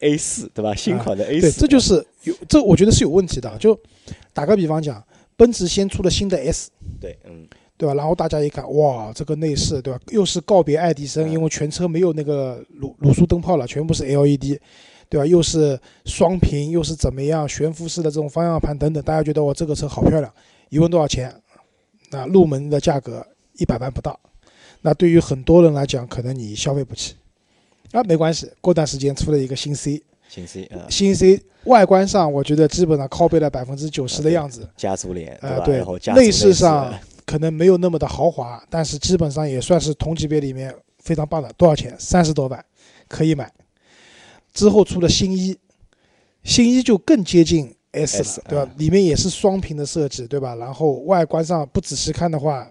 [0.00, 0.74] A 四对吧？
[0.74, 3.56] 新款的 A 啊对，四，这就是有这，我觉得是有问题的。
[3.58, 3.78] 就
[4.32, 5.02] 打个比方讲，
[5.36, 7.94] 奔驰先出了新的 S，对，嗯，对吧？
[7.94, 10.00] 然后大家一看，哇，这个内饰，对吧？
[10.08, 14.58] 又是告别爱迪生，嗯因为全车没有那个卤卤素灯泡了，全部是 LED，
[15.08, 15.26] 对吧？
[15.26, 20.32] 又是双屏，又是怎么样悬浮式的这种方向盘等等，大家觉得我，这个车好漂亮。
[20.68, 21.34] 一问多少钱？
[22.10, 24.18] 那入门的价格一百万不到。
[24.82, 27.14] 那对于很多人来讲，可能你消费不起。
[27.92, 35.48] 啊，没关系，过段时间出了一个新 C，新 C 啊，新 C 外观上我觉得基本上拷贝了百分之九十的样子，家族脸吧？
[35.48, 35.82] 啊对
[36.14, 36.92] 内饰饰上
[37.24, 41.50] 可能没有那么的豪华，但是基本上也算是同级别里面非常棒的。
[41.54, 41.94] 多少钱？
[41.98, 42.64] 三十多万，
[43.08, 43.50] 可以买。
[44.52, 45.56] 之后出了新一，
[46.42, 48.74] 新一就更接近 S 了 S，对吧啊？
[48.76, 50.54] 里面也是双屏的设计，对吧？
[50.56, 52.68] 然后外观上不仔细看的话，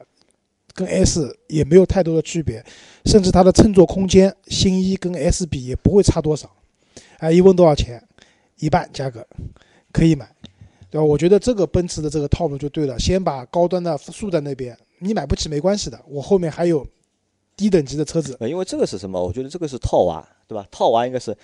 [0.73, 2.63] 跟 S 也没有太多的区别，
[3.05, 6.49] 甚至它的乘坐空间，新一跟 S 比也不会差多少。
[7.19, 8.01] 哎，一问多少钱？
[8.59, 9.25] 一半价格，
[9.91, 10.27] 可以买，
[10.89, 11.03] 对吧？
[11.03, 16.85] 我觉得这个奔驰的这个套路就对了，先把高端的竖在那边，你买不起没关系的，我后面还有
[17.55, 19.23] 低等级的车子呃因为这个是什么？
[19.23, 20.67] 我觉得这个是套娃，对吧？
[20.71, 21.37] 套娃应该是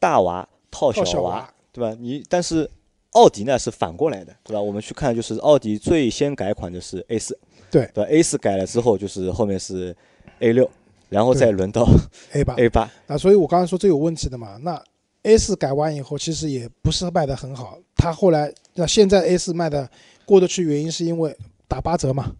[0.00, 1.96] 大娃套套小娃，娃，对吧？
[2.00, 2.68] 你但是
[3.10, 4.60] 奥迪呢是反过来的，对吧？
[4.60, 7.38] 我们去看，就是奥迪最先改款的是 A 四，
[7.70, 9.94] 对对吧？A 四改了之后，就是后面是
[10.40, 10.68] A 六，
[11.08, 11.86] 然后再轮到
[12.32, 14.56] A 八 A 八，啊，所以我刚刚说这有问题的嘛。
[14.62, 14.82] 那
[15.24, 17.78] A 四改完以后，其实也不是卖的很好。
[17.94, 19.90] 它后来那现在 A 四卖的
[20.24, 21.36] 过得去，原因是因为
[21.68, 22.32] 打八折嘛，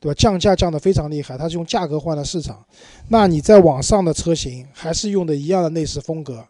[0.00, 0.14] 对吧？
[0.14, 2.64] 降价降得非常厉害，它是用价格换了市场。
[3.08, 6.42] 那你在网上的车型还是用的一样的内饰风格，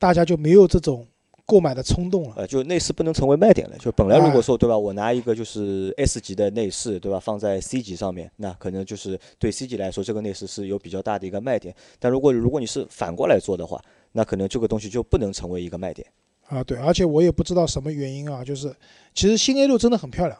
[0.00, 1.06] 大家就没有这种
[1.46, 2.34] 购买的冲动了。
[2.36, 3.76] 呃，就内饰不能成为卖点了。
[3.78, 11.74] 就本来如哎果说对吧，我拿一个就是 S 级的内饰，对吧，放在 C 级上面，那可能就是对 C 级来说，这个内饰是有比较大的一个卖点。
[11.98, 13.80] 但如果如果你是反过来做的话，
[14.12, 16.06] 那可能这个东西就不能成为一个卖点。
[16.48, 18.74] 啊，对，而且我也不知道什么原因啊，就是
[19.14, 20.36] 其实新 A 六真的很漂亮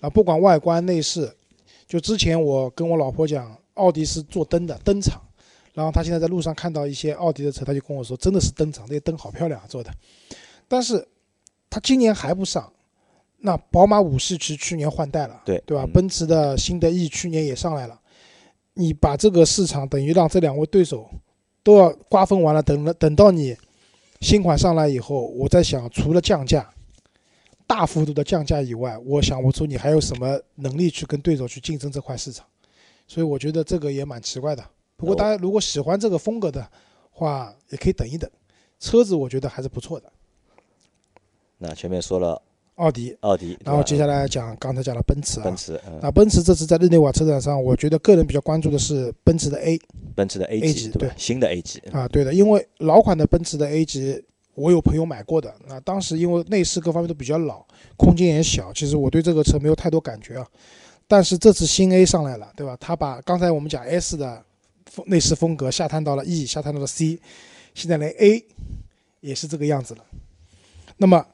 [0.00, 1.32] 啊，不管外观内饰，
[1.86, 5.18] 就之前我跟我老婆讲，奥迪是做灯的灯厂，
[5.76, 9.92] 然后他现在在路上看到一些奥迪的车，他就跟我说，真的是灯厂，那些灯好漂亮啊做的，
[10.66, 11.06] 但是
[11.68, 12.72] 他今年还不上，
[13.40, 15.84] 那宝马五系其实去年换代了，对对吧？
[15.84, 18.00] 嗯奔驰的新的 E 去年也上来了，
[18.72, 21.06] 你把这个市场等于让这两位对手
[21.62, 23.54] 都要瓜分完了，等了等到你
[24.22, 26.66] 新款上来以后，我在想，除了降价，
[27.66, 32.46] 大幅度的降价以外，我想不出你还有什么能力去跟对手去竞争这块市场，
[33.06, 34.64] 所以我觉得这个也蛮奇怪的。
[34.96, 36.66] 不过哦大家如果喜欢这个风格的
[37.10, 38.30] 话，也可以等一等，
[38.78, 40.10] 车子我觉得还是不错的。
[41.58, 42.40] 那前面说了
[42.74, 49.78] 奥迪，奥迪，然后接下来来讲刚才讲了奔驰啊奔，驰，嗯，那奔驰这次在日内瓦车展上，我觉得个人比较关注的是奔驰的 A
[50.14, 51.08] 奔驰的 A A 级级对？
[51.08, 54.22] 对新的 A 级，啊，对的，因为老款的奔驰的 A 级，
[54.54, 57.64] 我有朋友买过的，那当时因为内饰各方面都比较老，
[57.96, 60.46] 空间也小，其实我对这个车没有太多感觉啊。
[61.08, 62.76] 但是这次新 A 上来了，对吧？
[62.78, 64.44] 它把刚才我们讲 S 的风
[65.06, 67.18] 内饰风格下探到了 E，下探到了 C，
[67.74, 68.44] 现在连 A
[69.20, 70.04] 也是这个样子了。
[70.96, 71.24] 那么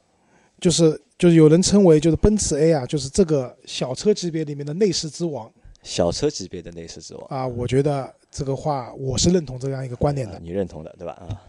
[0.61, 5.51] 就是就是有人称为就是奔驰 A 啊，就是这个小车级别里面的内饰之王
[5.83, 7.47] 小车级别的内饰之王，啊。
[7.47, 10.35] 我觉得这个话我是认同这样一个观点的。
[10.35, 11.13] 啊你认同的对吧？
[11.15, 11.43] 啊，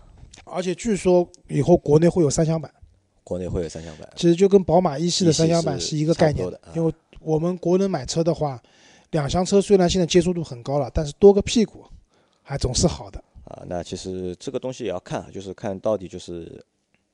[0.46, 2.72] 而且据说以后国内会有三厢版，
[3.24, 6.46] 国内会有三厢版，其实就跟宝马一系的三厢版是是一个概念
[6.76, 8.62] 因为我们国人买车的话，
[9.12, 11.86] 两厢车虽然现在接受度很高了，但是多个屁股
[12.44, 13.24] 还总是好的。
[13.46, 16.64] 啊，那其实这个东西也要看啊，就是看到底就是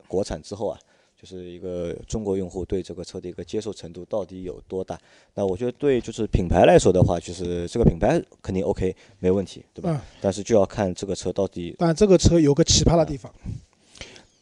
[0.08, 0.80] 国产之后啊，
[1.20, 4.98] 就是一个中国用户对这个车的一个接受程度到底有多大。
[5.34, 9.92] 那我觉得对就是品牌来说的话，就是这个品牌肯定 OK 没问题，对吧？
[9.92, 13.34] 嗯，但是就要看这个车到底但这个车有个奇葩的地方，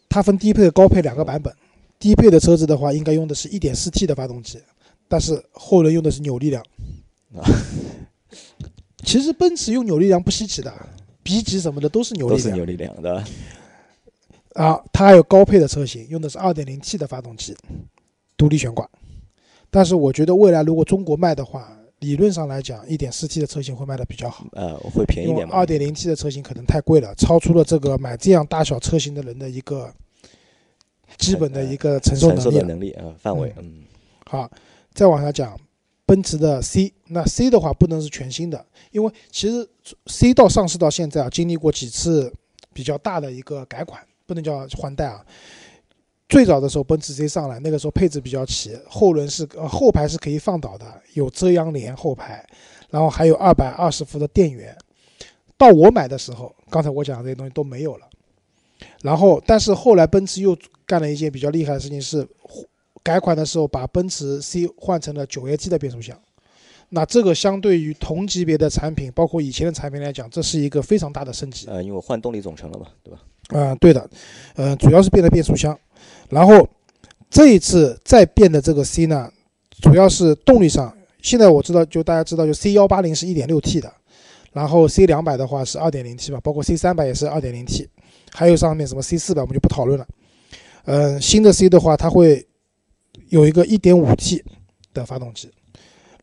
[0.09, 1.53] 它分低配和高配两个版本。
[1.99, 4.61] 低配的车子的话，应该用的是 1.4T 的发动机，
[5.07, 6.61] 但是后轮用的是扭力梁。
[7.33, 7.41] 啊
[9.07, 10.69] 其实奔驰用扭力梁不稀奇的
[11.23, 13.23] ，B 级什么的都是扭力梁都是扭力梁的。
[14.53, 14.83] 啊。
[14.91, 17.55] 它还有高配的车型，用的是 2.0T 的发动机。
[18.35, 18.87] 独立悬挂。
[19.69, 24.45] 但是我觉得未来如果中国卖的话，理论上来讲，1.4T 的车型会卖的比较好。
[24.51, 29.89] 呃，会便宜一点嘛？2.0T 的车型可能太贵了，超出了这个买这样大小车型的人的一个
[31.17, 32.67] 基本的一个承受承受能力了。
[32.67, 33.83] 的能力啊、呃范围，嗯，
[34.25, 34.51] 好，
[34.93, 35.57] 再往下讲，
[36.07, 39.69] 奔驰的 C，那 C 的话不能是全新的，因为其实
[40.05, 42.33] C 到上市到现在啊，经历过几次
[42.73, 45.23] 比较大的一个改款，不能叫换代啊。
[46.29, 52.45] 最早的时候，奔驰 C 上来，那个时候配置比较齐，后轮是呃后排是可以放倒的，有遮阳帘后排，
[52.89, 54.75] 然后还有二百二十伏的电源。
[55.57, 58.07] 到我买的时候，刚才我讲的这些东西都没有了。
[59.01, 62.27] 然后，但是后来奔驰又干了一件比较厉害的事情是，
[63.07, 66.19] 改款的时候把奔驰 C 换成了九 AT 的变速箱。
[66.89, 71.67] 那这个相对于同级别的产品，包括以前的产品来讲，这是一个非常大的升级。
[71.67, 73.19] 呃，因为换动力总成了嘛，对吧？
[73.57, 74.09] 啊、对的，
[74.55, 75.77] 呃，主要是变了变速箱，
[76.27, 76.67] 然后
[77.29, 79.31] 这一次再变的这个 C 呢，
[79.81, 80.93] 主要是动力上。
[81.21, 83.89] 现在我知道，就大家知道，就 C 幺八零是一点六 T 的，
[84.51, 87.87] 然后 C 两百的话是二点零 T 吧，包括 C 三百也是二点零 T，
[88.33, 90.05] 还有上面什么 C 四百我们就不讨论了。
[90.85, 92.45] 嗯、新的 C 的话，它会
[93.29, 94.43] 有一个一点五 T
[94.93, 95.49] 的发动机，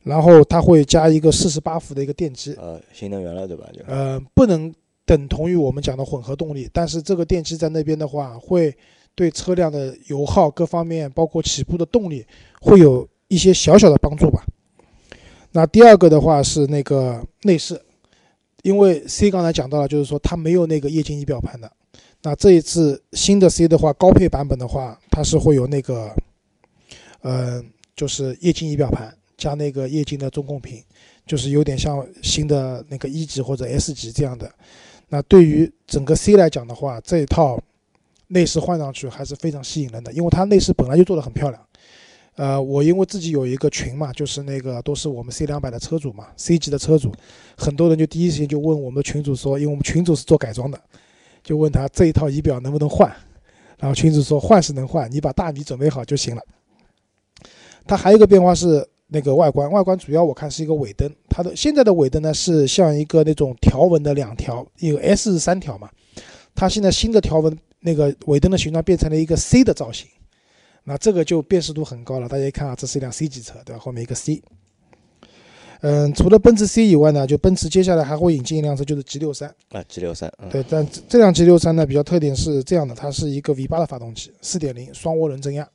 [0.02, 3.68] 然后它会加一个四十八伏的一个电机，呃，新能源了，对吧？
[3.72, 4.72] 就呃，不能
[5.04, 8.74] 等同于我们讲的混合动力，但是这个电机在那边的话，会
[9.14, 12.26] 对车辆的油耗各方面，包括起步的动力，
[12.60, 14.44] 会有一些小小的帮助吧。
[15.52, 17.80] 那第二个的话是那个内饰，
[18.62, 21.70] 因为 C 刚才讲到了，就是说它没有那个液晶仪表盘的。
[22.22, 26.10] 那这一次新的 C 的话，高配版本的话，它是会有那个，
[27.24, 27.60] 呃，
[27.96, 30.80] 就是液晶仪表盘加那个液晶的中控屏。
[31.26, 34.52] 就是有点像新的那个一级或者 S 级这样的。
[35.08, 37.58] 那对于整个 C 来讲的话，这一套
[38.26, 41.66] 内饰换上去还是非常吸引人的，因为它内饰本来就做的很漂亮。
[42.34, 47.10] 呃，我因为自己有一个群嘛，就是那个都是我们 C 两百的车主嘛，C 级的车主，
[47.56, 50.78] 很多人就第一时间就问我们的群主说，因为我们群主是做改装的，
[51.42, 53.10] 就问他这一套仪表能不能换，
[53.78, 56.42] 然后群主说换是能换，你把大米准备好就行了。
[57.86, 65.90] 它还有一个变化是那个外观，外观主要我看是一个尾灯，它的现在的尾灯呢是像一个那种条纹的两条，有 S 三条嘛，
[66.54, 70.08] 它现在新的条纹那个尾灯的形状变成了一个 C 的造型，
[70.84, 72.28] 那这个就辨识度很高了。
[72.28, 73.78] 大家一看啊，这是一辆 C 级车，对吧？
[73.78, 74.42] 后面一个 C。
[75.82, 79.54] 嗯，除了奔驰 C 以外呢，就奔驰接下来还会引进一辆车，就是 G 六三。
[79.68, 85.68] 啊，G 六三，嗯，对，但这这辆 G 六三呢，比较特点是这样的，它是一个 V 八的发动机，四点零双涡轮增压。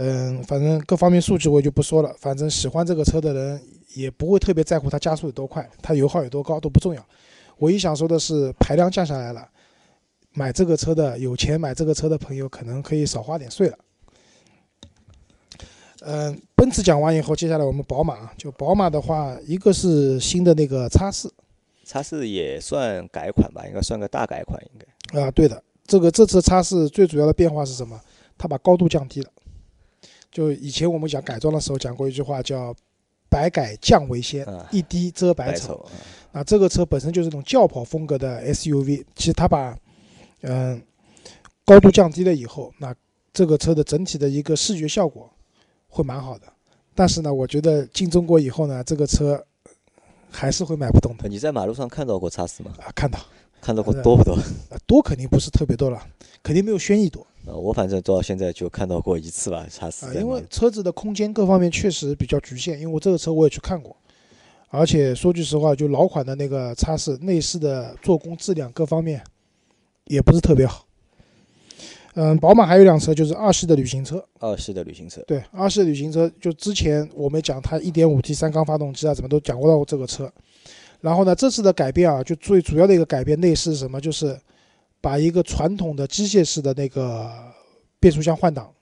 [0.00, 3.60] 嗯，反正各方面数据我就不说了，反正喜欢这个车的人
[3.94, 7.04] 也不会特别在乎它加速有多快，它油耗有多高都不重要。
[7.58, 9.48] 唯一想说的是排量降下来了，
[10.34, 13.78] 买这个车的有钱买这个车的朋友可能可以少花点税了。
[16.02, 21.28] 嗯，奔驰讲完以后，接下来我们宝马啊，就宝马的话，一个是新的那个叉四，
[21.84, 24.80] 叉四也算改款吧，应该算个大改款，应
[25.12, 25.20] 该。
[25.20, 28.00] 啊，对的，这个这次叉四最主要的变化是什么？
[28.38, 29.30] 它把高度降低了。
[30.30, 32.74] 就以前我们讲改装的时候讲过一句话，叫
[33.30, 35.52] “百改降为先啊，一低遮百丑”。
[35.52, 39.76] 白丑，嗯啊，这个车本身就是一种轿跑风格的 SUV，其实它把
[40.42, 40.80] 嗯、
[41.64, 42.94] 高度降低了以后，那
[43.32, 45.28] 这个车的整体的一个视觉效果
[45.88, 46.46] 会蛮好的。
[46.94, 49.42] 但是呢，我觉得进中国以后呢，这个车
[50.30, 52.72] 还是会买不动的呃你在马路上看到过叉四吗？
[52.78, 52.92] 啊。
[52.94, 53.18] 看到
[53.60, 54.34] 看到过多不多？
[54.34, 56.00] 啊，多肯定不是特别多了，
[56.42, 57.26] 肯定没有轩逸多。
[57.46, 60.26] 呃，我反正到现在就看到过一次吧，叉四啊，在马路。
[60.26, 63.96] 因为车子的空间各方面确实比较局限，因为我这个车我也去看过，
[64.68, 69.22] 而且说句实话，就老款的那个叉四内饰的做工质量各方面
[70.04, 70.84] 也不是特别好。
[72.14, 80.30] 嗯，宝马还有一辆车就是二系的旅行车，二系的旅行车，对，二系的旅行车就之前我们讲它 1.5T 三缸发动机啊，怎么都讲过到这个车。
[81.00, 84.00] 然后呢，这次的改变啊，就最主要的一个改变内饰是什么？
[84.00, 84.36] 就是
[85.00, 87.30] 把一个传统的机械式的那个
[88.00, 88.72] 变速箱换挡，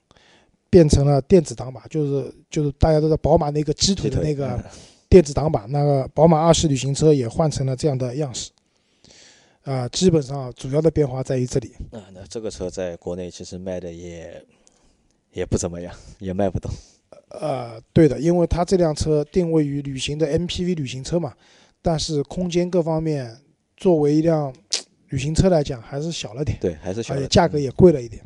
[0.69, 4.63] 变成了电子挡把，就是就是大家都知道宝马那个鸡腿的那个嗯
[5.09, 8.51] 电子挡把，那个宝马二系旅行车也换成了这样的样式。
[9.63, 11.73] 啊、基本上主要的变化在于这里。
[11.91, 14.41] 啊，那这个车在国内其实卖的也
[15.33, 16.71] 也不怎么样，也卖不动。
[17.31, 21.33] 呃，对的，因为它这辆车定位于旅行的 MPV 旅行车嘛，
[21.81, 23.37] 但是空间各方面
[23.75, 24.53] 作为一辆
[25.09, 27.19] 旅行车来讲还是小了点，对，还是小的。
[27.19, 28.21] 而且价格也贵了一点。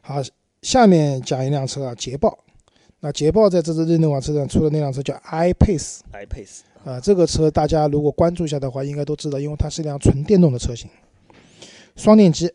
[0.00, 0.22] 好，
[0.62, 2.38] 下面讲一辆车啊，捷豹。
[3.00, 10.88] 那捷豹在这次日内瓦车展出的那辆车叫 iPace，iPace 啊，这个车大家如果关注一下的话，应该都知道，因为它是一辆纯电动的车型，
[11.96, 12.50] 双电机，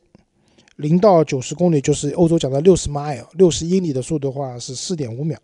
[0.77, 5.37] 零到九十公里就是欧洲讲的六十 mile，六十英里的速度的话是四点五秒。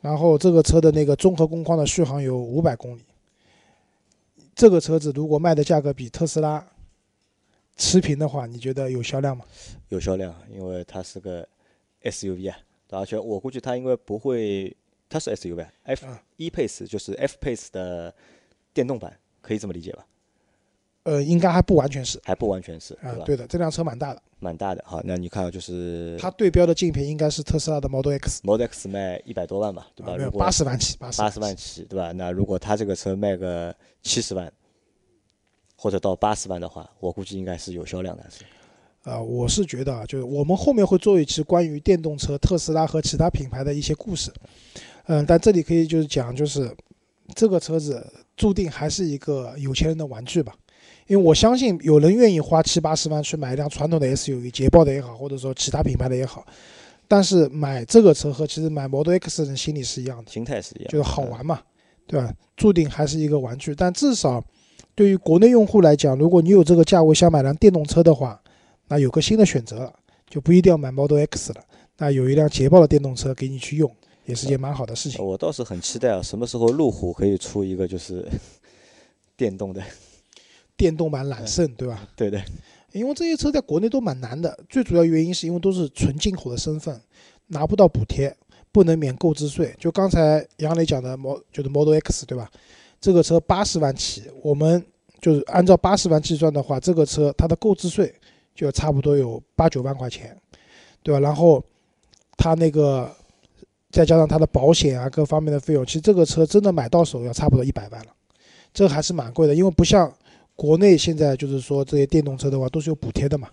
[0.00, 3.02] 然后这个车的那个综合工况的续航有五百公里。
[4.56, 6.66] 这个车子如果卖的价格比特斯拉
[7.76, 9.44] 持平的话，你觉得有销量吗？
[9.90, 11.46] 有销量，因为它是个
[12.02, 14.74] SUV 啊，而且我估计它应该不会，
[15.10, 18.14] 它是 SUV，F 啊 E Pace 就是 F Pace 的
[18.72, 20.06] 电动版，可以这么理解吧？
[21.06, 24.82] 呃，应该还不完全是还不完全是，啊对，的，这辆车蛮大的，蛮大的。
[24.84, 30.14] 好，那你看啊就是它对标的竞品应该是特斯拉的 Model X，Model X 卖一百多万吧，对吧？
[30.14, 32.10] 啊，没有如果八十万起，八十八十万起，对吧？
[32.10, 34.52] 那如果它这个车卖个七十万，
[35.76, 38.24] 或者到八十万的话，我估计应该是有销量的。
[38.28, 38.44] 是
[39.08, 44.32] 啊，我是觉得啊，就是我们后面会做一期关于电动车特斯拉和其他品牌的一些故事，
[45.06, 46.68] 嗯，但这里可以就是讲，就是
[47.32, 48.04] 这个车子
[48.36, 50.52] 注定还是一个有钱人的玩具吧，
[51.06, 56.44] 因为我相信有人愿意花七八十万去买一辆传统的 SUV，捷豹的也好，或者说其他品牌的也好，
[57.06, 61.60] 但是买这个车和其实买 Model X 的人心里是一样的，心态是一样的，就是好玩嘛，
[62.06, 62.32] 对吧？
[62.56, 64.42] 注定还是一个玩具，但至少
[64.94, 68.40] 对于国内用户来讲，如果你有这个价位想买辆电动车的话，
[68.88, 69.92] 那有个新的选择了，
[70.28, 71.60] 就不一定要买 Model X 了。
[71.98, 73.90] 那有一辆捷豹的电动车给你去用，
[74.24, 75.24] 也是件蛮好的事情。
[75.24, 78.26] 我倒是很期待啊，什么时候路虎可以出一个就是
[79.36, 79.82] 电动的？
[80.76, 82.08] 电动版揽胜，对吧？
[82.14, 82.42] 对对，
[82.92, 87.00] 因为这些车在国内都蛮难的，最主要原因是因为都是纯进口的身份，
[87.46, 88.34] 拿不到补贴，
[88.70, 89.74] 不能免购置税。
[89.78, 92.50] 就刚才杨磊讲的 Mo 就是 Model X 对吧？
[93.00, 94.84] 这个车八十万起，我们
[95.20, 98.14] 就是按照八十万计算的话，这个车它的购置税
[98.54, 100.36] 就差不多有八九万块钱，
[101.02, 101.20] 对吧？
[101.20, 101.62] 然后
[102.36, 103.10] 它那个
[103.90, 108.12] 再加上它的保险啊各方面的费用，其实这个车真的买到手要差不多一百万了，
[108.74, 110.12] 这还是蛮贵的，因为不像
[110.56, 113.48] 国内现在就是说这些电动车的话都是有补贴的嘛，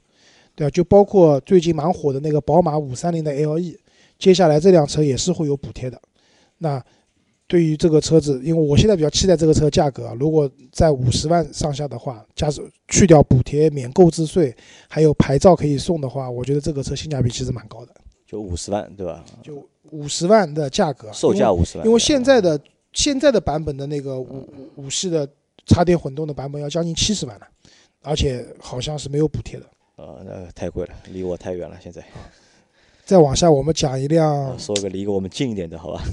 [0.55, 0.71] 对吧？
[0.71, 3.77] 就包括最近蛮火的那个宝马五三零的 LE，
[4.17, 6.01] 接下来这辆车也是会有补贴的。
[6.57, 6.83] 那
[7.45, 14.55] 对于这个车子，因为我现在比较期待这个车价格啊，如果在五十万上下的话，加上去掉补贴、免购置税，
[14.87, 17.93] 还有牌照可以送的话，我觉得这个车性价比其实蛮高的，
[18.25, 19.23] 就五十万，对吧？
[19.43, 22.59] 就五十万的价格，售价五十万，因为现在的
[22.93, 25.27] 现在的版本的那个五五五系的
[25.65, 27.47] 插电混动的版本要将近七十万了，
[28.01, 29.65] 而且好像是没有补贴的。
[29.95, 31.77] 呃，那太贵了，离我太远了。
[31.81, 32.03] 现在
[33.05, 36.03] 再往下，我们讲一辆呃说个离我们近一点的，好吧？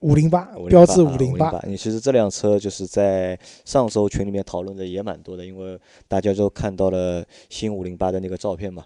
[0.00, 1.60] 五零八，标致啊五零八。
[1.66, 8.84] 你其实这辆车就是在上周群里面讨论的也蛮多的，因为大家都看到了新五零八的那个照片嘛。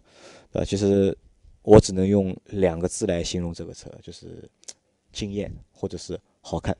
[0.53, 1.17] 呃，其实
[1.63, 4.49] 我只能用两个字来形容这个车，就是
[5.13, 6.77] 惊艳或者是好看、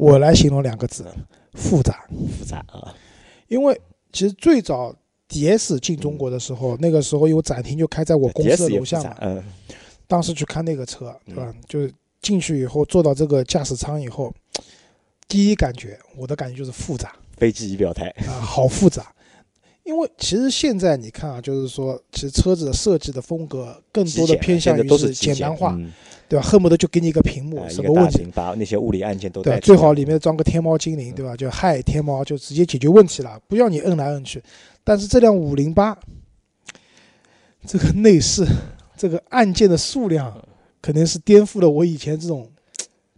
[0.00, 1.04] 我来形容两个字：
[1.52, 2.06] 复杂。
[2.38, 2.94] 复杂啊。
[3.48, 3.78] 因为
[4.12, 4.94] 其实最早
[5.28, 9.44] DS 进中国的时候，那个时候有展厅就开在我公司的楼下嘛，，嗯，
[10.06, 11.52] 当时去看那个车，对吧？
[11.54, 11.92] 嗯就是
[12.22, 14.32] 进去以后坐到这个驾驶舱以后，
[15.28, 19.12] 第一感觉，我的感觉就是复杂飞机仪表台，啊，好复杂。
[19.84, 25.92] 因为其实现在你看啊，就是说，其实车子的设计的风格更多的偏向于是简单化，嗯
[26.28, 26.46] 对吧？
[26.46, 31.36] 恨不得就给你一个屏幕，什么问题把那些物理按键都对最好里面装个天猫精灵，对吧？
[31.36, 34.40] 就嗨天猫，就直接解决问题了，不要你摁来摁去。
[34.84, 35.98] 但是这辆五零八，
[37.66, 38.46] 这个内饰，
[38.96, 40.40] 这个按键的数量，
[40.80, 42.48] 肯定是颠覆了我以前这种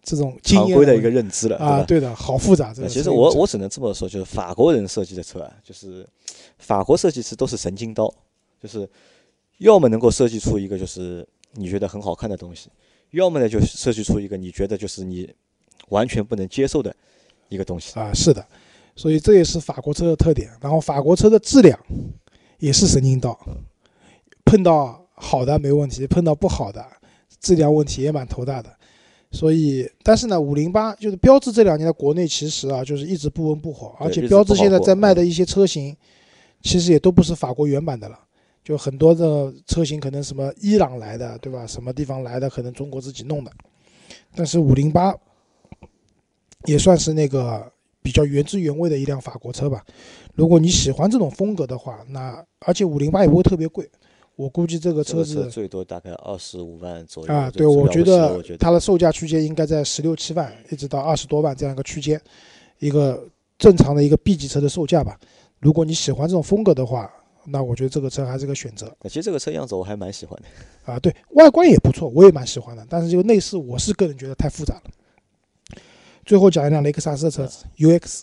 [0.02, 1.84] 这种常规的一个认知了，啊，吧？
[1.84, 2.74] 对的，好复杂。
[2.74, 6.06] 这个呃其实我我只能这么说，就是法国人设计的车啊，就是
[6.58, 8.12] 法国设计师都是神经刀，
[8.60, 8.88] 就是
[9.58, 12.68] 要么能够设计出一个就是你觉得很好看的东西，
[13.12, 15.32] 要么呢就设计出一个你觉得就是你
[15.90, 16.94] 完全不能接受的
[17.48, 17.98] 一个东西。
[17.98, 18.44] 啊，是的，
[18.96, 20.50] 所以这也是法国车的特点。
[20.60, 21.78] 然后法国车的质量
[22.58, 23.38] 也是神经刀，
[24.44, 26.84] 碰到好的没问题，碰到不好的
[27.40, 28.68] 质量问题也蛮头大的。
[29.32, 35.96] 所以，但是呢，五零八就是标致这两年在国内其实啊，就是一直不温不火，而且标致现在在卖的一些车型，
[36.60, 38.18] 其实也都不是法国原版的了。
[38.62, 41.66] 就很多的车型可能什么伊朗来的，对吧？
[41.66, 43.50] 什么地方来的，可能中国自己弄的。
[44.36, 45.12] 但是五零八
[46.66, 47.72] 也算是那个
[48.02, 49.82] 比较原汁原味的一辆法国车吧。
[50.34, 53.90] 如果你喜欢这种风格的话，那而且五零八也不会特别贵，
[54.36, 62.20] 我估计这个车子最多大概二十五万左右啊，对我觉得它的售价区间应该在十六七万一直到二十多万这样一个区间，
[62.78, 63.28] 一个
[63.58, 65.18] 正常的一个 B 级车的售价吧。
[65.60, 67.12] 如果你喜欢这种风格的话，
[67.44, 70.92] 那我觉得这个车还是个选择其实这个车样子我还蛮喜欢的。
[70.92, 70.98] 啊。
[70.98, 74.82] 对外观也不错，我也蛮喜欢的，但是这个内饰我是个人觉得太复杂了。
[76.24, 78.22] 最后讲一辆雷克萨斯的车子 UX，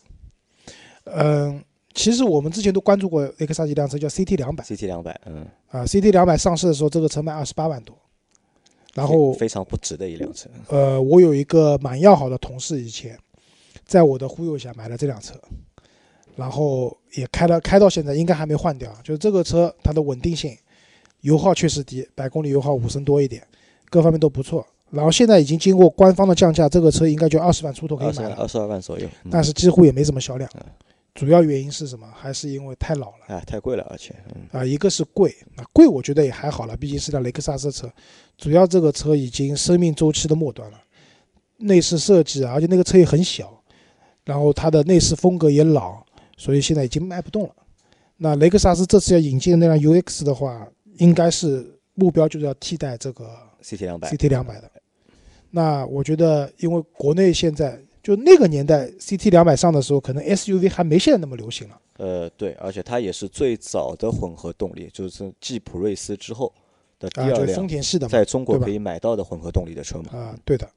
[1.04, 7.96] 嗯，其其实我们之前都关注过雷克萨斯一辆车叫 CT 两百 CT 两百，嗯，啊，CT 两百上市的时候，这个车卖二十八万多。
[8.96, 10.50] 然后非常不值的一辆车。
[10.68, 13.18] 呃，我有一个蛮要好的同事，以前
[13.86, 15.36] 在我的忽悠下买了这辆车，
[16.36, 18.92] 然后也开了，开到现在应该还没换掉。
[19.04, 20.58] 就是这个车它的稳定性，
[21.22, 23.46] 油耗确实低，百公里油耗五升多一点，
[23.92, 24.66] 各方面都不错。
[24.90, 29.08] 然后现在已经经过官方的降价，这个车应该就二十万出头可以买了，二十二万左右。
[29.30, 30.50] 但是几乎也没什么销量。
[31.16, 32.08] 主要原因是什么？
[32.16, 34.16] 还是因为太老了啊，太贵了，而且
[34.52, 37.92] 啊，一个是贵，啊贵我觉得也还好了，毕竟是辆雷克萨斯车。
[38.38, 40.82] 主要这个车已经生命周期的末端了，
[41.58, 43.62] 内饰设计啊，而且那个车也很小，
[44.24, 46.02] 然后它的内饰风格也老，
[46.38, 47.56] 所以现在已经卖不动了。
[48.16, 50.66] 那雷克萨斯这次要引进的那辆 UX 的话，
[51.00, 53.30] 应该是目标就是要替代这个
[53.62, 54.72] CT 两百，CT 两百的。
[55.50, 57.82] 那我觉得，因为国内现在。
[58.10, 61.80] 就那个年代，CT 两百上的时候，可能 SUV 还没现在那么流行了。
[61.98, 66.52] 呃，对，而且它也是最早的混合动力，就是继普锐斯之后
[66.98, 70.18] 的第二辆丰田系的，在中国可以买到的混合动力的车嘛。
[70.18, 70.68] 啊，对的。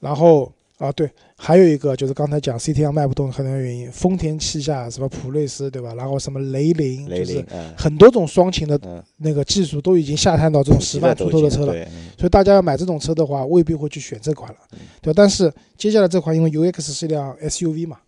[0.00, 0.50] 然后。
[0.78, 5.94] 啊，对，还有一个就是刚才讲 C T 上卖不动很多原因，丰田旗下什么普锐斯对吧？
[5.94, 7.42] 然后什么雷凌，就是
[7.78, 8.78] 很多种双擎的
[9.16, 11.72] 那个技术都已经下探到这种十万出头的车了，
[12.18, 14.58] 所以大家要买这种车的话，未必会去选这款了，
[15.00, 17.98] 对但是接下来这款因为 U X 是一辆 S U V 嘛，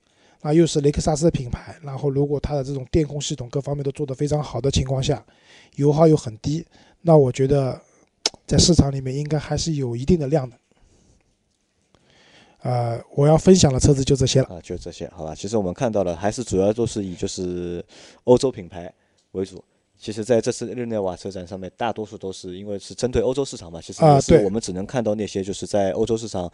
[0.43, 5.25] 啊又是雷克萨斯的品牌，然后如果它的这种电控系统各方面都做得非常好的情况下，
[5.77, 6.66] 油耗又很低，
[7.01, 7.81] 那我觉得
[8.47, 10.55] 在市场里面应该还是有一定的量的。
[12.69, 15.35] 呃，我要分享的车子就这些了啊，就这些，好吧。
[15.35, 17.83] 其实我们看到了，还是主要都是以就是
[18.25, 18.93] 欧洲品牌
[19.33, 19.64] 为主。
[19.99, 26.51] 其实在这次日内瓦车展上面，大多数都是因为是针对欧洲市场嘛，其实也是我们只能看到那些就是在欧洲市场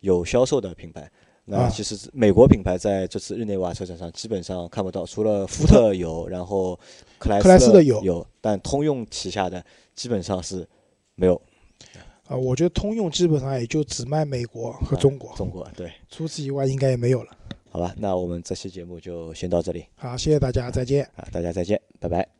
[0.00, 1.06] 有销售的品牌。
[1.44, 6.74] 那其实美国品牌在这次日内瓦车展上基本上看不到，除了福特有，然后
[7.18, 9.62] 克莱斯的有，有，但通用旗下的
[9.94, 10.66] 基本上是
[11.16, 11.38] 没有。
[12.30, 17.36] 啊，我觉得通用基本上也就只卖美国和中国，中国对，除此以外应该也没有了。
[17.70, 19.84] 好吧，那我们这期节目就先到这里。
[19.96, 21.04] 好，谢谢大家，再见。
[21.16, 22.39] 啊，大家再见，拜拜。